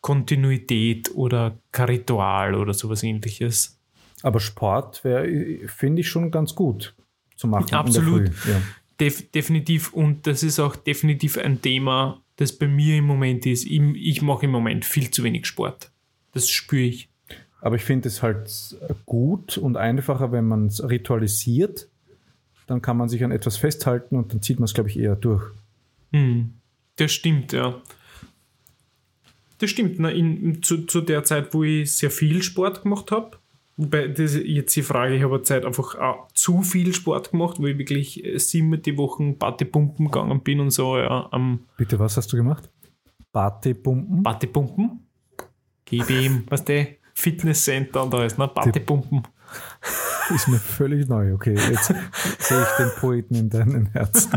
[0.00, 3.78] Kontinuität oder kein Ritual oder sowas ähnliches.
[4.22, 6.94] Aber Sport wäre, finde ich schon ganz gut
[7.36, 7.72] zu machen.
[7.74, 8.28] Absolut.
[8.46, 8.60] Ja.
[9.00, 13.64] Def definitiv und das ist auch definitiv ein Thema, das bei mir im Moment ist.
[13.64, 15.90] Ich, ich mache im Moment viel zu wenig Sport.
[16.32, 17.08] Das spüre ich.
[17.60, 18.76] Aber ich finde es halt
[19.06, 21.88] gut und einfacher, wenn man es ritualisiert.
[22.66, 25.16] Dann kann man sich an etwas festhalten und dann zieht man es, glaube ich, eher
[25.16, 25.44] durch.
[26.12, 26.54] Hm,
[26.96, 27.80] das stimmt, ja.
[29.58, 29.98] Das stimmt.
[29.98, 33.38] Na, in, zu, zu der Zeit, wo ich sehr viel Sport gemacht habe,
[33.76, 37.30] wobei das ist jetzt die Frage, ich habe eine Zeit einfach auch zu viel Sport
[37.30, 41.60] gemacht, wo ich wirklich äh, sieben die Wochen Partypumpen gegangen bin und so, ja, am
[41.76, 42.68] Bitte, was hast du gemacht?
[43.32, 44.22] Batepumpen?
[44.22, 45.00] Partypumpen.
[45.84, 48.48] Gib ihm, was der Fitnesscenter und da ist, ne?
[48.48, 49.22] Partypumpen.
[50.34, 51.34] Ist mir völlig neu.
[51.34, 51.92] Okay, jetzt
[52.38, 54.32] sehe ich den Poeten in deinem Herzen.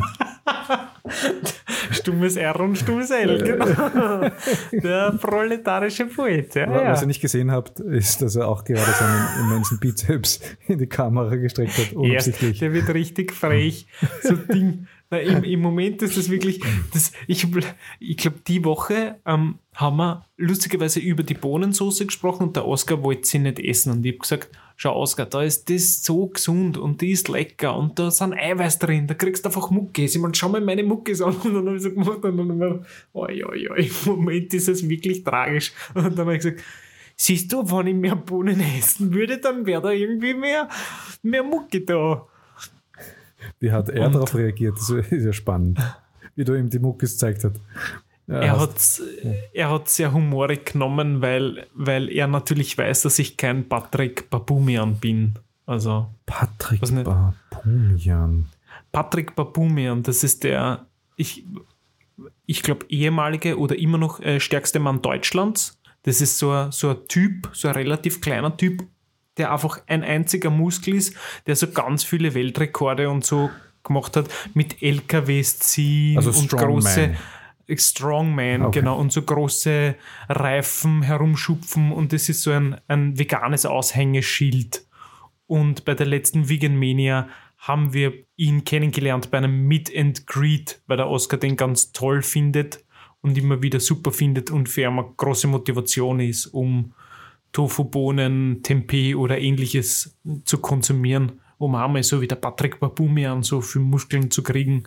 [1.91, 4.29] Stummes R und stummes L, genau.
[4.71, 6.69] Der proletarische Poet, ja.
[6.69, 7.01] Was ja.
[7.01, 11.35] ihr nicht gesehen habt, ist, dass er auch gerade seinen immensen Bizeps in die Kamera
[11.35, 12.59] gestreckt hat, Ja, unabsichtlich.
[12.59, 13.87] der wird richtig frech.
[14.21, 16.61] So Ding, Na, im, Im Moment ist das wirklich,
[16.93, 17.47] das, ich,
[17.99, 23.03] ich glaube, die Woche ähm, haben wir lustigerweise über die Bohnensoße gesprochen und der Oskar
[23.03, 23.91] wollte sie nicht essen.
[23.91, 27.77] Und ich habe gesagt, schau Oskar, da ist das so gesund und die ist lecker
[27.77, 30.15] und da sind Eiweiß drin, da kriegst du einfach Muckis.
[30.15, 31.35] Ich meine, schau mal meine Muckis an.
[31.43, 34.53] Und dann habe ich so gemacht und dann habe ich oi, oi, oi, im Moment
[34.53, 35.73] ist es wirklich tragisch.
[35.93, 36.63] Und dann habe ich gesagt,
[37.15, 40.67] siehst du, wenn ich mehr Bohnen essen würde, dann wäre da irgendwie mehr,
[41.21, 42.27] mehr Mucki da.
[43.59, 44.77] Wie hat er darauf reagiert?
[44.77, 45.79] Das ist ja spannend.
[46.35, 47.61] Wie du ihm die Muckis gezeigt hast.
[48.27, 49.01] Ja, Er hat
[49.53, 54.95] er hat sehr humorig genommen, weil, weil er natürlich weiß, dass ich kein Patrick Babumian
[54.95, 55.35] bin.
[55.65, 56.81] Also Patrick?
[56.81, 58.47] Babumian.
[58.91, 60.85] Patrick Babumian, das ist der,
[61.17, 61.45] ich,
[62.45, 65.79] ich glaube, ehemalige oder immer noch äh, stärkste Mann Deutschlands.
[66.03, 68.83] Das ist so ein, so ein Typ, so ein relativ kleiner Typ,
[69.37, 71.15] der einfach ein einziger Muskel ist,
[71.45, 73.49] der so ganz viele Weltrekorde und so
[73.83, 77.15] gemacht hat mit LKWs ziehen Also und große
[77.73, 78.79] Strongman, Okay.
[78.79, 79.95] genau, und so große
[80.29, 84.85] Reifen herumschupfen und das ist so ein, ein veganes Aushängeschild.
[85.47, 90.81] Und bei der letzten Vegan Mania haben wir ihn kennengelernt bei einem Meet and Greet,
[90.87, 92.83] weil der Oscar den ganz toll findet
[93.21, 96.93] und immer wieder super findet und für ihn eine große Motivation ist, um
[97.53, 103.81] Tofu-Bohnen, Tempeh oder ähnliches zu konsumieren, um einmal so wie der Patrick Babumian so viel
[103.81, 104.83] Muskeln zu kriegen.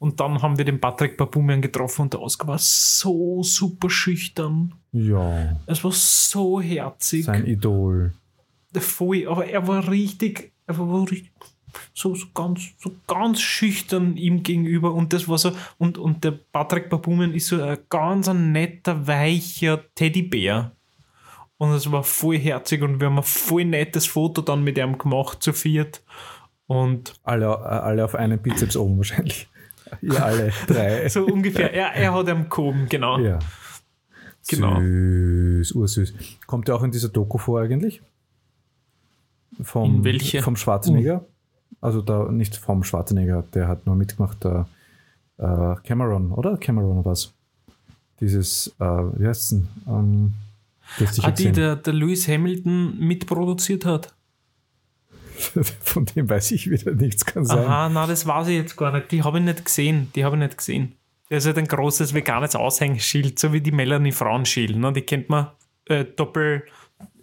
[0.00, 4.72] Und dann haben wir den Patrick Babumian getroffen und der Oscar war so super schüchtern.
[4.92, 7.26] Ja, Es war so herzig.
[7.26, 8.14] sein Idol.
[8.74, 11.30] Voll, aber er war richtig, er war richtig
[11.92, 16.32] so, so ganz, so ganz schüchtern ihm gegenüber und das war so, und, und der
[16.52, 20.72] Patrick Babumen ist so ein ganz ein netter, weicher Teddybär.
[21.58, 24.96] Und es war voll herzig und wir haben ein voll nettes Foto dann mit ihm
[24.96, 26.02] gemacht, zu viert.
[26.66, 29.46] Und Alle, äh, alle auf einen Bizeps oben wahrscheinlich.
[30.00, 31.08] Ihr alle drei.
[31.10, 33.18] so ungefähr, er, er hat ihm gehoben, genau.
[33.18, 33.38] Ja.
[34.48, 34.80] Genau.
[34.80, 36.14] Süß, ursüß.
[36.46, 38.02] Kommt er auch in dieser Doku vor eigentlich?
[39.62, 40.42] Vom, In welche?
[40.42, 41.24] Vom Schwarzenegger?
[41.80, 44.68] Also da nicht vom Schwarzenegger, der hat nur mitgemacht, der
[45.38, 46.56] äh, Cameron, oder?
[46.56, 47.32] Cameron was?
[48.20, 49.68] Dieses, äh, wie heißt denn?
[49.86, 50.34] Ähm,
[50.98, 54.14] das Ah, die der, der Lewis Hamilton mitproduziert hat.
[55.80, 57.58] Von dem weiß ich wieder nichts, kann sein.
[57.58, 59.10] Aha, na, das weiß ich jetzt gar nicht.
[59.10, 60.10] Die habe ich nicht gesehen.
[60.14, 60.96] Die habe ich nicht gesehen.
[61.30, 64.76] Der ist halt ein großes veganes Aushängeschild, so wie die Melanie Frauenschild.
[64.76, 64.92] Ne?
[64.92, 65.52] Die kennt man
[65.86, 66.64] äh, doppel,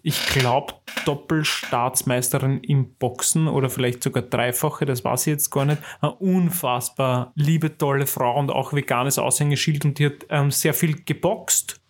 [0.01, 5.81] ich glaube, Doppelstaatsmeisterin im Boxen oder vielleicht sogar dreifache, das weiß ich jetzt gar nicht.
[5.99, 11.03] Eine unfassbar liebe, tolle Frau und auch veganes Aushängeschild und die hat ähm, sehr viel
[11.03, 11.81] geboxt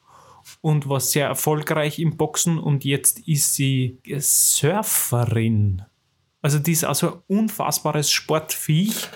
[0.61, 5.83] und war sehr erfolgreich im Boxen und jetzt ist sie Surferin.
[6.41, 9.09] Also die ist also ein unfassbares Sportviech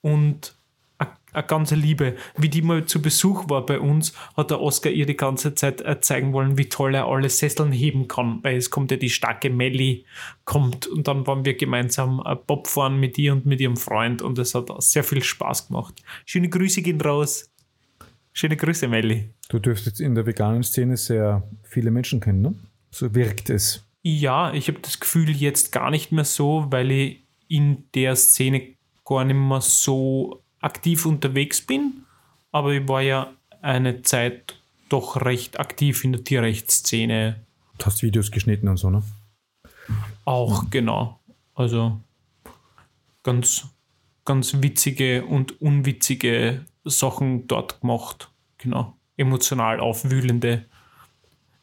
[0.00, 0.54] und
[1.32, 2.16] eine ganze Liebe.
[2.36, 5.82] Wie die mal zu Besuch war bei uns, hat der Oscar ihr die ganze Zeit
[6.04, 9.50] zeigen wollen, wie toll er alle Sesseln heben kann, weil es kommt ja die starke
[9.50, 10.04] Melli,
[10.44, 14.22] kommt und dann waren wir gemeinsam äh, Bob fahren mit ihr und mit ihrem Freund
[14.22, 16.02] und es hat sehr viel Spaß gemacht.
[16.26, 17.50] Schöne Grüße gehen raus.
[18.34, 19.30] Schöne Grüße, Melli.
[19.48, 22.54] Du dürftest in der veganen Szene sehr viele Menschen kennen, ne?
[22.90, 23.84] So wirkt es.
[24.02, 28.74] Ja, ich habe das Gefühl jetzt gar nicht mehr so, weil ich in der Szene
[29.04, 32.04] gar nicht mehr so aktiv unterwegs bin.
[32.50, 34.56] Aber ich war ja eine Zeit
[34.88, 37.40] doch recht aktiv in der Tierrechtsszene.
[37.78, 39.02] Du hast Videos geschnitten und so, ne?
[40.24, 41.20] Auch, genau.
[41.54, 42.00] Also
[43.22, 43.68] ganz,
[44.24, 48.30] ganz witzige und unwitzige Sachen dort gemacht.
[48.58, 48.96] Genau.
[49.16, 50.66] Emotional aufwühlende.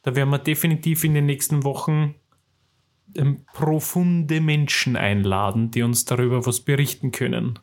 [0.04, 2.16] Da werden wir definitiv in den nächsten Wochen
[3.16, 7.60] ähm, profunde Menschen einladen, die uns darüber was berichten können.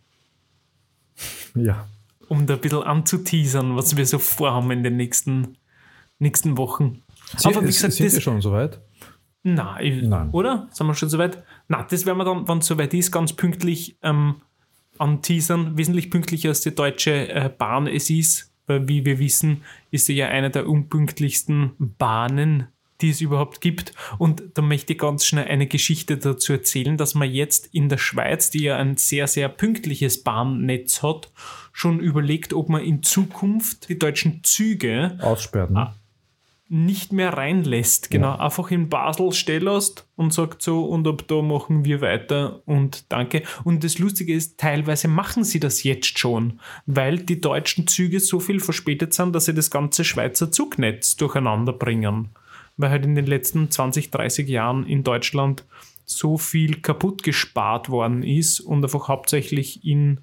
[1.55, 1.87] Ja.
[2.29, 5.57] Um da ein bisschen anzuteasern, was wir so vorhaben in den nächsten,
[6.19, 7.03] nächsten Wochen.
[7.37, 8.81] Sie, Aber wie gesagt, sind das, wir schon soweit?
[9.43, 10.31] Nein, ich- Nein.
[10.31, 10.69] oder?
[10.73, 11.43] Sind wir schon soweit?
[11.69, 14.37] Nein, das werden wir dann, wenn es soweit ist, ganz pünktlich ähm,
[14.99, 15.79] anteasern.
[15.79, 18.53] Wesentlich pünktlicher als die Deutsche äh, Bahn es ist.
[18.67, 22.67] Weil, wie wir wissen, ist sie ja eine der unpünktlichsten Bahnen,
[23.01, 23.93] die es überhaupt gibt.
[24.19, 27.99] Und da möchte ich ganz schnell eine Geschichte dazu erzählen, dass man jetzt in der
[27.99, 31.31] Schweiz, die ja ein sehr, sehr pünktliches Bahnnetz hat,
[31.73, 35.75] schon überlegt, ob man in Zukunft die deutschen Züge Aussperren.
[35.75, 35.81] Ne?
[35.81, 35.95] Ah.
[36.69, 38.11] nicht mehr reinlässt.
[38.11, 42.63] Genau, einfach in Basel still lässt und sagt so, und ab da machen wir weiter
[42.65, 43.43] und danke.
[43.65, 48.41] Und das Lustige ist, teilweise machen sie das jetzt schon, weil die deutschen Züge so
[48.41, 52.31] viel verspätet sind, dass sie das ganze Schweizer Zugnetz durcheinander bringen.
[52.77, 55.65] Weil halt in den letzten 20, 30 Jahren in Deutschland
[56.05, 60.21] so viel kaputt gespart worden ist und einfach hauptsächlich in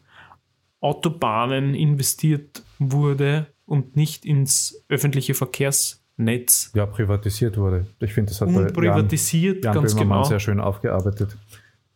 [0.81, 6.71] Autobahnen investiert wurde und nicht ins öffentliche Verkehrsnetz.
[6.75, 7.85] Ja, privatisiert wurde.
[7.99, 10.29] Ich finde, das hat Und privatisiert, Jan, Jan ganz Böhmermann genau.
[10.29, 11.37] sehr schön aufgearbeitet.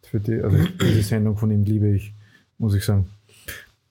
[0.04, 2.14] Für die, also diese Sendung von ihm liebe ich,
[2.58, 3.08] muss ich sagen.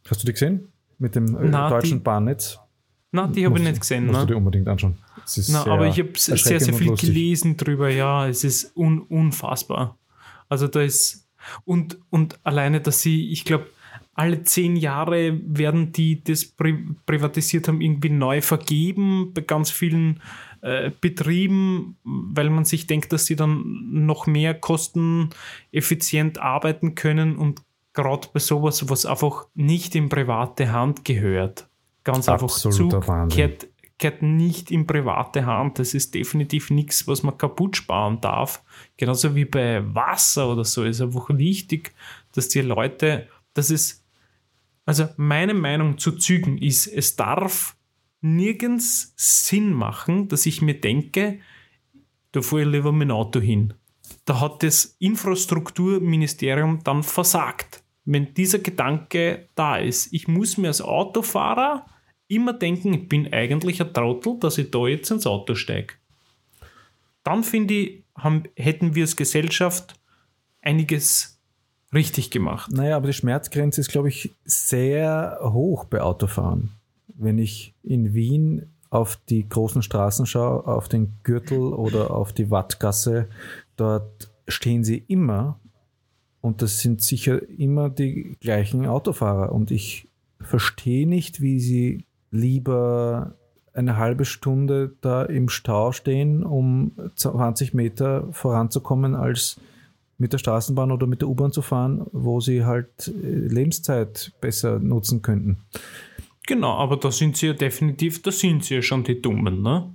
[0.08, 0.68] Hast du die gesehen?
[0.98, 2.58] Mit dem äh, Na, deutschen die- Bahnnetz?
[3.12, 4.06] Na, die habe ich nicht gesehen.
[4.06, 4.26] Musst du Ne?
[4.28, 4.96] dir unbedingt anschauen.
[5.48, 7.08] Na, sehr aber ich habe sehr, sehr viel lustig.
[7.08, 9.98] gelesen drüber, ja, es ist un, unfassbar.
[10.48, 11.28] Also da ist,
[11.64, 13.66] und, und alleine, dass sie, ich glaube,
[14.14, 20.22] alle zehn Jahre werden die das pri privatisiert haben, irgendwie neu vergeben bei ganz vielen
[20.62, 27.60] äh, Betrieben, weil man sich denkt, dass sie dann noch mehr kosteneffizient arbeiten können und
[27.92, 31.68] gerade bei sowas, was einfach nicht in private Hand gehört,
[32.04, 33.58] ganz einfach Absoluter Zug Wahnsinn.
[33.98, 35.78] Gehört nicht in private Hand.
[35.78, 38.62] Das ist definitiv nichts, was man kaputt sparen darf.
[38.96, 41.94] Genauso wie bei Wasser oder so ist einfach wichtig,
[42.32, 44.04] dass die Leute, das ist,
[44.84, 47.76] also meine Meinung zu Zügen ist, es darf
[48.20, 51.40] nirgends Sinn machen, dass ich mir denke,
[52.32, 53.74] da fahre ich lieber dem Auto hin.
[54.24, 57.82] Da hat das Infrastrukturministerium dann versagt.
[58.04, 61.86] Wenn dieser Gedanke da ist, ich muss mir als Autofahrer
[62.28, 65.94] immer denken, ich bin eigentlich ein Trottel, dass ich da jetzt ins Auto steige.
[67.22, 69.98] Dann finde ich, haben, hätten wir als Gesellschaft
[70.62, 71.40] einiges
[71.92, 72.70] richtig gemacht.
[72.72, 76.70] Naja, aber die Schmerzgrenze ist, glaube ich, sehr hoch bei Autofahren.
[77.08, 82.50] Wenn ich in Wien auf die großen Straßen schaue, auf den Gürtel oder auf die
[82.50, 83.28] Wattgasse,
[83.76, 85.58] dort stehen sie immer
[86.40, 90.08] und das sind sicher immer die gleichen Autofahrer und ich
[90.40, 93.34] verstehe nicht, wie sie lieber
[93.72, 99.60] eine halbe Stunde da im Stau stehen, um 20 Meter voranzukommen, als
[100.18, 104.78] mit der Straßenbahn oder mit der U-Bahn zu fahren, wo sie halt äh, Lebenszeit besser
[104.78, 105.58] nutzen könnten.
[106.46, 109.94] Genau, aber da sind sie ja definitiv, da sind sie ja schon die Dummen, ne?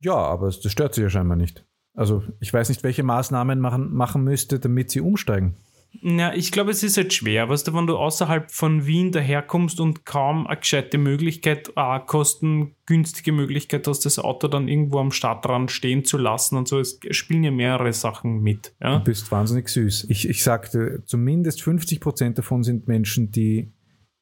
[0.00, 1.64] Ja, aber das stört sie ja scheinbar nicht.
[1.94, 5.54] Also ich weiß nicht, welche Maßnahmen machen, machen müsste, damit sie umsteigen.
[6.02, 9.80] Ja, ich glaube, es ist halt schwer, weißt du, wenn du außerhalb von Wien daherkommst
[9.80, 15.70] und kaum eine gescheite Möglichkeit, eine kostengünstige Möglichkeit hast, das Auto dann irgendwo am Stadtrand
[15.70, 16.78] stehen zu lassen und so.
[16.78, 18.74] Es spielen ja mehrere Sachen mit.
[18.80, 18.98] Ja?
[18.98, 20.06] Du bist wahnsinnig süß.
[20.10, 23.72] Ich, ich sagte, zumindest 50 Prozent davon sind Menschen, die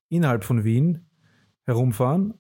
[0.09, 1.07] innerhalb von Wien
[1.64, 2.35] herumfahren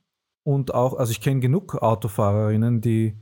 [0.44, 3.16] und auch, also ich kenne genug Autofahrerinnen, die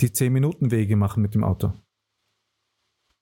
[0.00, 1.72] die 10 Minuten Wege machen mit dem Auto.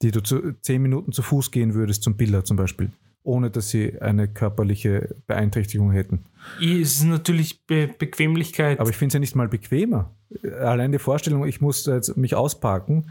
[0.03, 2.91] Die du zu 10 Minuten zu Fuß gehen würdest zum Biller zum Beispiel,
[3.23, 6.25] ohne dass sie eine körperliche Beeinträchtigung hätten.
[6.61, 8.81] Es ist natürlich Be Bequemlichkeit.
[8.81, 10.15] Aber ich finde es ja nicht mal bequemer.
[10.61, 13.11] Allein die Vorstellung, ich muss jetzt mich ausparken,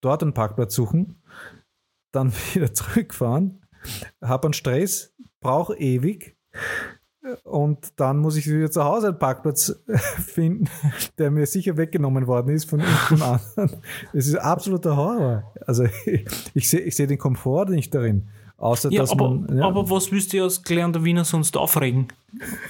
[0.00, 1.22] dort einen Parkplatz suchen,
[2.12, 3.62] dann wieder zurückfahren,
[4.22, 6.36] habe einen Stress, brauche ewig
[7.44, 9.78] und dann muss ich wieder zu Hause einen Parkplatz
[10.26, 10.68] finden,
[11.18, 13.80] der mir sicher weggenommen worden ist von irgendeinem anderen.
[14.12, 15.52] Das ist absoluter Horror.
[15.66, 16.24] Also ich,
[16.54, 18.28] ich sehe ich seh den Komfort nicht darin.
[18.58, 19.58] Außer ja, dass aber, man.
[19.58, 22.08] Ja, aber was willst du als gelernter Wiener sonst aufregen?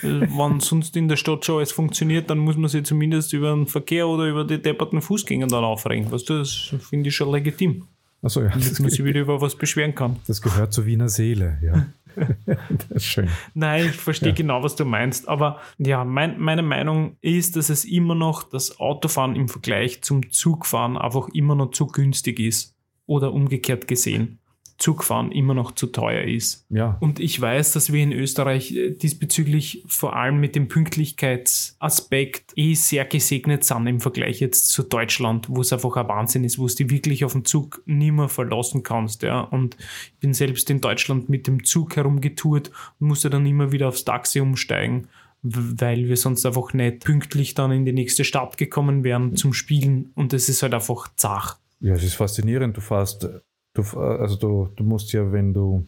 [0.02, 3.52] Äh, Wenn sonst in der Stadt schon alles funktioniert, dann muss man sich zumindest über
[3.52, 6.10] den Verkehr oder über die depperten Fußgänger dann aufregen.
[6.10, 7.86] Weißt du, das finde ich schon legitim.
[8.22, 10.16] Achso, ja, Dass das, man sich wieder über was beschweren kann.
[10.26, 11.86] das gehört zur Wiener Seele, ja.
[12.46, 13.28] das ist schön.
[13.54, 15.28] Nein, ich verstehe genau, was du meinst.
[15.28, 20.30] Aber ja, mein, meine Meinung ist, dass es immer noch das Autofahren im Vergleich zum
[20.30, 22.74] Zugfahren einfach immer noch zu günstig ist.
[23.08, 24.40] Oder umgekehrt gesehen,
[24.78, 26.66] Zugfahren immer noch zu teuer ist.
[26.68, 26.98] Ja.
[27.00, 32.74] Und ich weiß, dass wir in Österreich äh, diesbezüglich vor allem mit dem Pünktlichkeitsaspekt eh
[32.74, 36.66] sehr gesegnet sind im Vergleich jetzt zu Deutschland, wo es einfach ein Wahnsinn ist, wo
[36.66, 39.22] du dich wirklich auf den Zug nimmer verlassen kannst.
[39.22, 39.40] Ja.
[39.40, 42.70] Und ich bin selbst in Deutschland mit dem Zug herumgetourt
[43.00, 45.08] und musste dann immer wieder aufs Taxi umsteigen,
[45.42, 50.10] weil wir sonst einfach nicht pünktlich dann in die nächste Stadt gekommen wären zum Spielen.
[50.14, 51.58] Und das ist halt einfach zach.
[51.80, 52.76] Ja, es ist faszinierend.
[52.76, 53.28] Du fährst,
[53.76, 55.86] du, also du, du musst ja, wenn du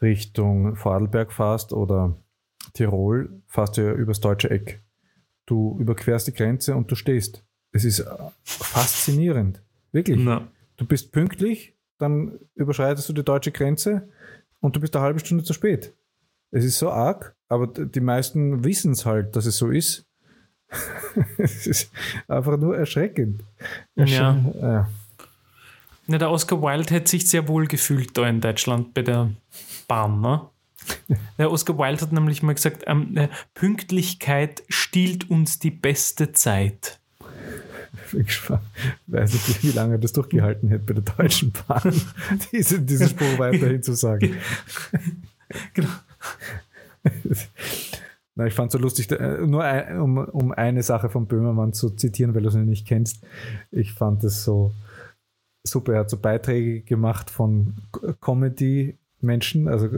[0.00, 2.16] Richtung Vorarlberg fährst oder
[2.72, 4.80] Tirol, fährst du ja übers deutsche Eck.
[5.46, 7.42] Du überquerst die Grenze und du stehst.
[7.72, 8.06] Es ist äh,
[8.44, 9.62] faszinierend.
[9.92, 10.18] Wirklich.
[10.20, 10.48] Na.
[10.76, 14.08] Du bist pünktlich, dann überschreitest du die deutsche Grenze
[14.60, 15.94] und du bist eine halbe Stunde zu spät.
[16.50, 20.06] Es ist so arg, aber die meisten wissen es halt, dass es so ist.
[21.38, 21.90] es ist
[22.28, 23.42] einfach nur erschreckend.
[23.96, 24.38] Ja.
[24.60, 24.88] ja.
[26.10, 29.30] Ja, der Oscar Wilde hätte sich sehr wohl gefühlt da in Deutschland bei der
[29.86, 30.40] Bahn, ne?
[31.38, 36.98] Der Oscar Wilde hat nämlich mal gesagt, ähm, äh, Pünktlichkeit stiehlt uns die beste Zeit.
[38.10, 38.62] bin gespannt.
[39.06, 41.92] Weiß nicht, wie lange er das durchgehalten hätte bei der Deutschen Bahn,
[42.52, 44.36] diese, diesen Spruch weiterhin zu sagen.
[45.72, 45.88] Genau.
[48.34, 51.72] Na, ich fand es so lustig, äh, nur ein, um, um eine Sache von Böhmermann
[51.72, 53.24] zu zitieren, weil du es nicht kennst.
[53.70, 54.74] Ich fand es so
[55.70, 55.94] super.
[55.94, 57.74] Er hat so Beiträge gemacht von
[58.20, 59.88] Comedy-Menschen, also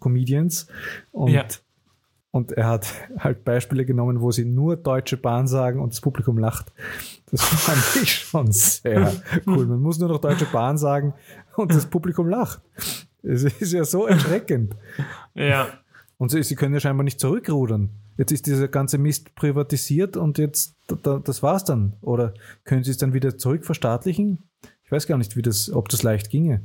[0.00, 0.66] Comedians.
[1.12, 1.44] Und, Ja.
[2.30, 6.38] und er hat halt Beispiele genommen, wo sie nur Deutsche Bahn sagen und das Publikum
[6.38, 6.72] lacht.
[7.30, 9.12] Das fand ich schon sehr
[9.46, 9.66] cool.
[9.66, 11.14] Man muss nur noch Deutsche Bahn sagen
[11.56, 12.60] und das Publikum lacht.
[13.22, 14.76] Es ist ja so erschreckend.
[15.34, 15.68] Ja.
[16.18, 17.90] Und sie, sie können ja scheinbar nicht zurückrudern.
[18.16, 21.94] Jetzt ist dieser ganze Mist privatisiert und jetzt, da, das war's dann.
[22.02, 24.38] Oder können sie es dann wieder zurückverstaatlichen?
[24.94, 26.60] Ich weiß gar nicht, wie das, ob das leicht ginge.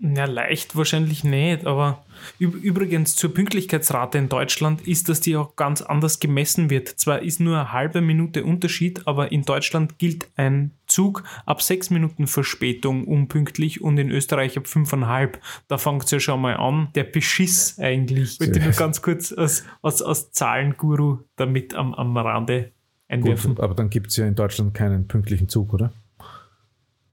[0.00, 2.02] Ja, leicht wahrscheinlich nicht, aber
[2.40, 6.88] üb übrigens zur Pünktlichkeitsrate in Deutschland ist, dass die auch ganz anders gemessen wird.
[6.88, 11.90] Zwar ist nur eine halbe Minute Unterschied, aber in Deutschland gilt ein Zug ab sechs
[11.90, 15.38] Minuten Verspätung unpünktlich und in Österreich ab fünfeinhalb.
[15.68, 16.88] Da fängt es ja schon mal an.
[16.94, 18.40] Der Beschiss eigentlich.
[18.40, 22.72] Wollte ich nur ganz kurz als, als, als Zahlenguru damit am, am Rande
[23.08, 23.56] einwerfen.
[23.56, 25.92] Gut, aber dann gibt es ja in Deutschland keinen pünktlichen Zug, oder?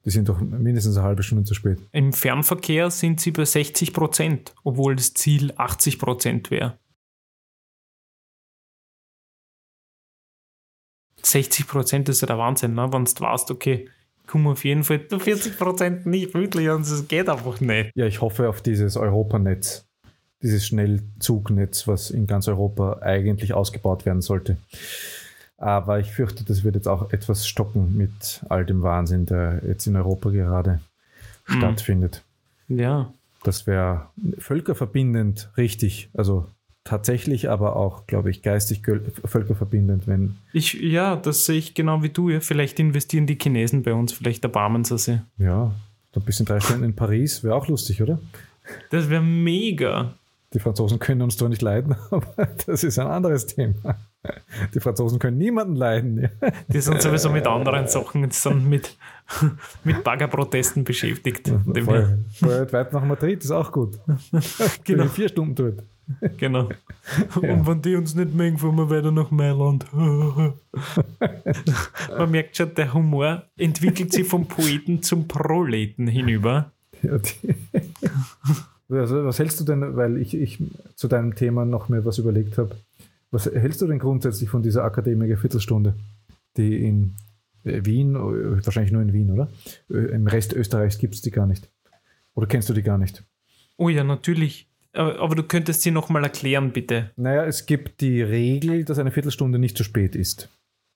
[0.09, 1.77] Die sind doch mindestens eine halbe Stunde zu spät.
[1.91, 6.79] Im Fernverkehr sind sie bei 60 Prozent, obwohl das Ziel 80 Prozent wäre.
[11.21, 12.91] 60 Prozent ist ja der Wahnsinn, ne?
[12.91, 13.87] wenn du weißt, okay,
[14.23, 17.91] ich komme auf jeden Fall zu 40 Prozent nicht pünktlich und es geht einfach nicht.
[17.93, 19.87] Ja, ich hoffe auf dieses Europanetz,
[20.41, 24.57] dieses Schnellzugnetz, was in ganz Europa eigentlich ausgebaut werden sollte.
[25.61, 29.85] Aber ich fürchte, das wird jetzt auch etwas stocken mit all dem Wahnsinn, der jetzt
[29.87, 30.79] in Europa gerade
[31.43, 32.23] stattfindet.
[32.69, 34.07] Ja, Das wäre
[34.37, 36.45] völkerverbindend richtig, also
[36.83, 38.81] tatsächlich, aber auch, glaube ich, geistig
[39.25, 42.29] völkerverbindend, wenn ich, ja, das sehe ich genau wie du.
[42.29, 42.39] Ja.
[42.39, 45.19] Vielleicht investieren die Chinesen bei uns, vielleicht erbarmen sie sich.
[45.37, 45.73] ja,
[46.15, 48.19] ein bisschen drei Stunden in Paris wäre auch lustig, oder?
[48.89, 50.15] Das wäre mega.
[50.53, 53.97] Die Franzosen können uns zwar nicht leiden, aber das ist ein anderes Thema.
[54.73, 56.21] Die Franzosen können niemanden leiden.
[56.21, 56.29] Ja.
[56.67, 58.97] Die sind sowieso mit anderen Sachen, die sind mit,
[59.83, 61.47] mit Baggerprotesten beschäftigt.
[61.47, 62.19] Von dem her.
[62.33, 63.99] Voll, voll weit nach Madrid ist auch gut.
[64.83, 65.03] Genau.
[65.03, 65.83] Bin vier Stunden dort.
[66.37, 66.69] Genau.
[67.35, 69.85] Und wenn die uns nicht mögen, fahren wir weiter nach Mailand.
[69.93, 70.55] Man
[72.31, 76.71] merkt schon, der Humor entwickelt sich vom Poeten zum Proleten hinüber.
[77.03, 77.19] Ja,
[78.89, 80.57] also, was hältst du denn, weil ich, ich
[80.95, 82.75] zu deinem Thema noch mehr was überlegt habe,
[83.31, 85.95] was hältst du denn grundsätzlich von dieser Akademiker Viertelstunde,
[86.57, 87.15] die in
[87.63, 89.49] äh, Wien, äh, wahrscheinlich nur in Wien, oder?
[89.89, 91.69] Äh, Im Rest Österreichs gibt es die gar nicht.
[92.33, 93.23] Oder kennst du die gar nicht?
[93.77, 94.67] Oh ja, natürlich.
[94.93, 97.11] Aber, aber du könntest sie nochmal erklären, bitte.
[97.15, 100.49] Naja, es gibt die Regel, dass eine Viertelstunde nicht zu spät ist,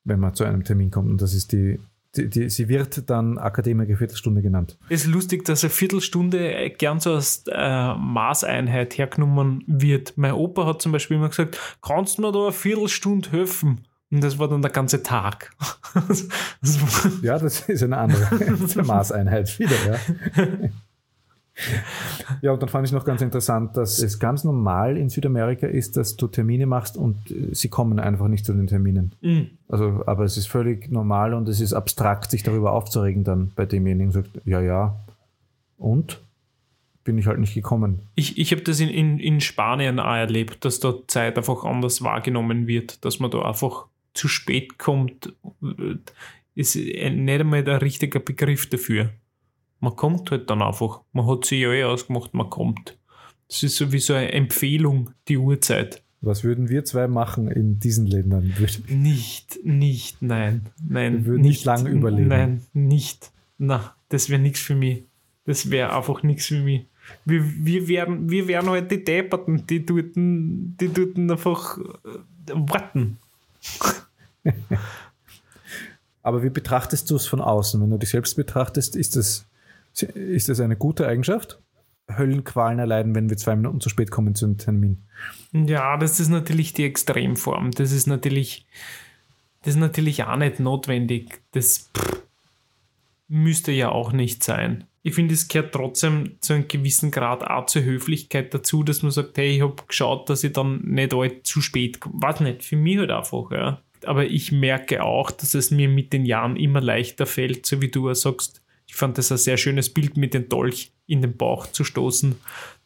[0.03, 1.09] wenn man zu einem Termin kommt.
[1.09, 1.79] Und das ist die,
[2.15, 4.77] die, die sie wird dann Akademiker Viertelstunde genannt.
[4.89, 10.13] Es ist lustig, dass eine Viertelstunde gern so als äh, Maßeinheit hergenommen wird.
[10.15, 13.85] Mein Opa hat zum Beispiel immer gesagt, kannst du mir da eine Viertelstunde helfen?
[14.11, 15.51] Und das war dann der ganze Tag.
[16.07, 16.27] Das
[17.21, 20.47] Ja, das ist eine andere Maßeinheit wieder, ja.
[22.41, 25.97] Ja, und dann fand ich noch ganz interessant, dass es ganz normal in Südamerika ist,
[25.97, 29.13] dass du Termine machst und äh, sie kommen einfach nicht zu den Terminen.
[29.21, 29.41] Mm.
[29.67, 33.65] Also, aber es ist völlig normal und es ist abstrakt, sich darüber aufzuregen dann bei
[33.65, 34.95] demjenigen, sagt, ja, ja,
[35.77, 36.21] und?
[37.03, 37.99] Bin ich halt nicht gekommen.
[38.15, 42.01] Ich, ich habe das in, in, in Spanien auch erlebt, dass da Zeit einfach anders
[42.01, 45.95] wahrgenommen wird, dass man da einfach zu spät kommt, äh,
[46.55, 49.09] ist äh, nicht einmal der richtige Begriff dafür.
[49.83, 51.01] Man kommt halt dann einfach.
[51.11, 52.97] Man hat sich ja eh ausgemacht, man kommt.
[53.49, 56.01] Das ist sowieso eine Empfehlung, die Uhrzeit.
[56.21, 58.53] Was würden wir zwei machen in diesen Ländern?
[58.87, 61.17] Nicht, nicht, nein, nein.
[61.17, 62.29] Wir würden nicht lang überleben.
[62.29, 63.33] Nein, nicht.
[63.57, 65.03] Na, das wäre nichts für mich.
[65.43, 66.85] Das wäre einfach nichts für mich.
[67.25, 73.17] Wir, wir, wären, wir wären halt die Depperten, die dort, die dort einfach äh, warten.
[76.23, 77.81] Aber wie betrachtest du es von außen?
[77.81, 79.45] Wenn du dich selbst betrachtest, ist das,
[80.01, 81.61] ist das eine gute Eigenschaft?
[82.17, 85.03] Höllenqualen erleiden, wenn wir zwei Minuten zu spät kommen zu einem Termin.
[85.53, 87.71] Ja, das ist natürlich die Extremform.
[87.71, 88.65] Das ist natürlich,
[89.61, 91.41] das ist natürlich auch nicht notwendig.
[91.51, 92.23] Das pff,
[93.27, 94.85] müsste ja auch nicht sein.
[95.01, 99.11] Ich finde, es gehört trotzdem zu einem gewissen Grad auch zur Höflichkeit dazu, dass man
[99.11, 102.21] sagt, hey, ich habe geschaut, dass ich dann nicht alt zu spät komme.
[102.21, 103.81] Weiß nicht, für mich halt einfach, ja.
[104.05, 107.89] Aber ich merke auch, dass es mir mit den Jahren immer leichter fällt, so wie
[107.89, 108.62] du auch sagst.
[108.93, 112.35] Ich fand das ein sehr schönes Bild, mit dem Dolch in den Bauch zu stoßen,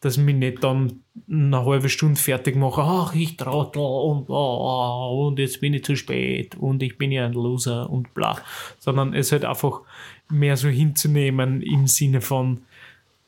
[0.00, 5.26] dass ich mich nicht dann eine halbe Stunde fertig mache, ach, ich trottel und, oh,
[5.28, 8.40] und jetzt bin ich zu spät und ich bin ja ein Loser und bla,
[8.78, 9.82] sondern es halt einfach
[10.30, 12.62] mehr so hinzunehmen im Sinne von,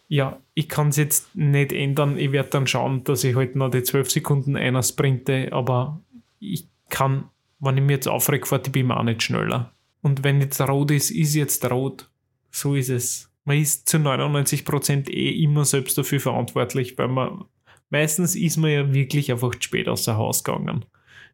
[0.08, 2.16] ja, ich kann es jetzt nicht ändern.
[2.16, 6.00] Ich werde dann schauen, dass ich halt noch die 12 Sekunden einer sprinte, aber
[6.38, 7.24] ich kann,
[7.58, 9.70] wenn ich mir jetzt aufreg, fahrt ich bin auch nicht schneller.
[10.00, 12.08] Und wenn jetzt rot ist, ist jetzt rot.
[12.50, 13.30] So ist es.
[13.44, 17.44] Man ist zu 99% eh immer selbst dafür verantwortlich, weil man
[17.88, 20.84] meistens ist man ja wirklich einfach zu spät außer Haus gegangen.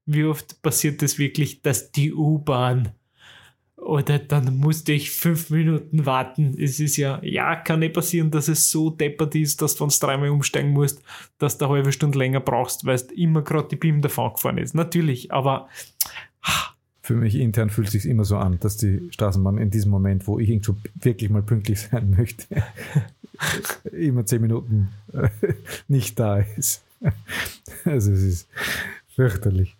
[0.07, 2.93] Wie oft passiert das wirklich, dass die U-Bahn
[3.77, 6.57] oder dann musste ich fünf Minuten warten.
[6.59, 10.01] Es ist ja, ja, kann nicht passieren, dass es so deppert ist, dass du uns
[10.01, 11.03] dreimal umsteigen musst,
[11.39, 14.59] dass du eine halbe Stunde länger brauchst, weil du immer gerade die BIM davon gefahren
[14.59, 14.75] ist.
[14.75, 15.69] Natürlich, aber
[17.07, 20.27] Für mich intern fühlt es sich immer so an, dass die Straßenbahn in diesem Moment,
[20.27, 22.65] wo ich irgendwo wirklich mal pünktlich sein möchte,
[23.93, 25.29] immer zehn Minuten äh,
[25.87, 26.83] nicht da ist.
[27.85, 28.49] Also es ist
[29.17, 29.77] fürchterlich.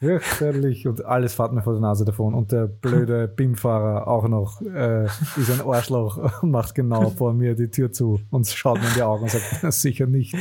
[0.00, 2.32] Fürchterlich und alles fährt mir vor der Nase davon.
[2.32, 7.54] Und der blöde BIM-Fahrer auch noch äh, ist ein Arschloch und macht genau vor mir
[7.54, 10.34] die Tür zu und schaut mir in die Augen und sagt, sicher nicht.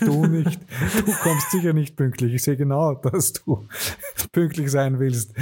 [0.00, 0.58] Du nicht.
[1.06, 2.32] Du kommst sicher nicht pünktlich.
[2.34, 3.66] Ich sehe genau, dass du
[4.32, 5.34] pünktlich sein willst.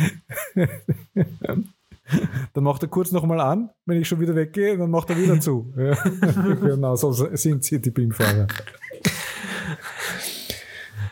[2.54, 5.40] Dann macht er kurz nochmal an, wenn ich schon wieder weggehe, dann macht er wieder
[5.40, 5.72] zu.
[5.76, 5.96] Ja.
[6.62, 8.48] Genau, so sind sie, die BIM-Fahrer.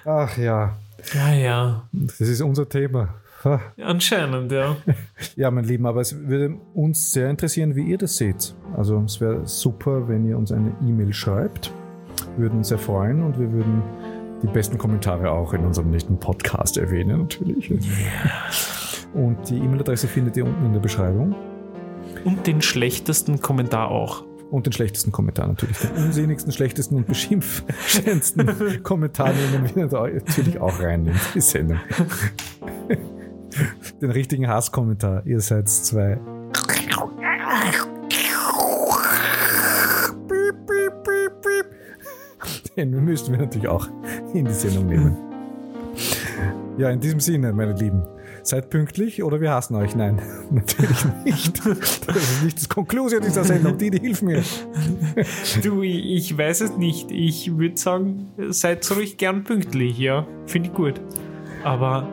[0.05, 0.77] Ach ja,
[1.15, 3.15] ja, ja, das ist unser Thema.
[3.45, 3.59] Ha.
[3.83, 4.77] anscheinend, ja.
[5.37, 8.55] Ja, mein Lieben, aber es würde uns sehr interessieren, wie ihr das seht.
[8.77, 11.73] Also es wäre super, wenn ihr uns eine E-Mail schreibt.
[12.37, 13.83] Wir würden uns sehr freuen und wir würden
[14.43, 17.73] die besten Kommentare auch in unserem nächsten Podcast erwähnen, natürlich.
[19.15, 21.35] Und die E-Mail-Adresse findet ihr unten in der Beschreibung.
[22.25, 24.25] Und den schlechtesten Kommentar auch.
[24.51, 25.79] Und den schlechtesten Kommentar natürlich.
[25.79, 31.79] Den unsinnigsten, schlechtesten und beschimpfendsten Kommentar nehmen wir natürlich auch rein in die Sendung.
[34.01, 35.25] Den richtigen Hasskommentar.
[35.27, 36.19] Ihr seid zwei.
[40.29, 41.67] Piep, piep, piep, piep.
[42.77, 43.89] Den müssen wir natürlich auch
[44.35, 45.17] in die Sendung nehmen.
[46.79, 48.05] Ja, in diesem Sinne, meine Lieben.
[48.43, 49.95] Seid pünktlich oder wir hassen euch.
[49.95, 50.21] Nein,
[50.51, 51.67] natürlich nicht.
[51.67, 53.77] Das ist nicht das Konklusion dieser Sendung.
[53.79, 54.43] Didi, hilf mir.
[55.63, 57.11] Du, ich, weiß es nicht.
[57.11, 60.27] Ich würde sagen, seid ruhig gern pünktlich, ja.
[60.47, 61.01] Finde ich gut.
[61.65, 62.09] Aber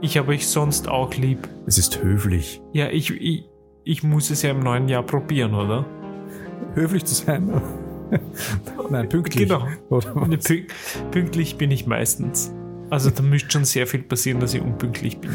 [0.00, 1.48] ich habe euch sonst auch lieb.
[1.66, 2.60] Es ist höflich.
[2.72, 3.48] Ja, ich, ich,
[3.84, 5.86] ich muss es ja im neuen Jahr probieren, oder?
[6.74, 7.60] Höflich zu sein.
[8.90, 9.48] Nein, pünktlich.
[9.48, 9.66] Genau.
[11.10, 12.52] Pünktlich bin ich meistens.
[12.90, 15.30] Also da müsste schon sehr viel passieren, dass ich unpünktlich bin.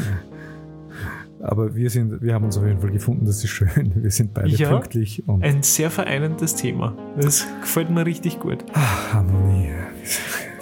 [1.42, 3.92] Aber wir, sind, wir haben uns auf jeden Fall gefunden, das ist schön.
[3.96, 4.68] Wir sind beide Ja.
[4.70, 6.94] pünktlich und Ein sehr vereinendes Thema.
[7.16, 8.64] Das gefällt mir richtig gut.
[8.74, 9.70] Harmonie.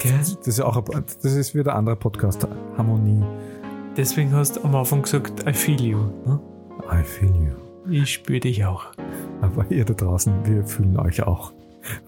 [0.00, 0.12] Gell?
[0.18, 2.46] Das ist auch ein, das ist wieder ein anderer Podcast.
[2.76, 3.24] Harmonie.
[3.96, 5.98] Deswegen hast du am Anfang gesagt, I feel you.
[6.24, 6.38] Ne?
[6.92, 7.90] I feel you.
[7.92, 8.86] Ich spüre dich auch.
[9.40, 11.52] Aber ihr da draußen, wir fühlen euch auch.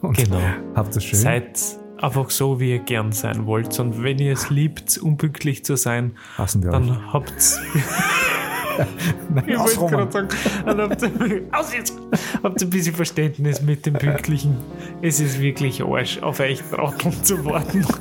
[0.01, 0.39] Und Genau.
[0.77, 1.19] Habt es schön.
[1.19, 1.59] Seid
[2.03, 3.79] einfach so, wie ihr gern sein wollt.
[3.79, 6.13] Und wenn ihr es liebt, unpünktlich zu sein,
[6.65, 6.87] wir euch.
[6.87, 7.61] dann habt's.
[9.35, 10.29] Nein, Ich aus wollte gerade sagen,
[10.65, 11.99] dann habt ihr, aus jetzt,
[12.43, 14.57] habt ihr ein bisschen Verständnis mit dem Pünktlichen.
[15.03, 17.85] Es ist wirklich Arsch, auf euch Trotteln zu warten.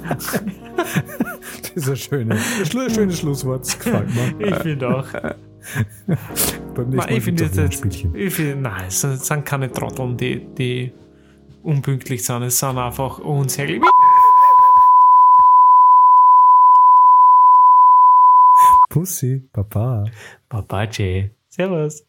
[1.75, 3.61] Das ist ein schönes, schönes Schlusswort.
[3.65, 4.07] Das gefällt
[4.39, 4.47] mir.
[4.47, 5.07] Ich finde auch.
[5.13, 8.15] Beim nächsten Mal ich finde jetzt, ein Spielchen.
[8.15, 10.91] ich find, nein, es sind- es sind keine Trotteln, die, die
[11.63, 12.43] unpünktlich sind.
[12.43, 13.81] Es sind einfach unsäglich.
[18.89, 20.05] Pussy, Papa.
[20.49, 21.29] Papa J.
[21.49, 22.08] Servus.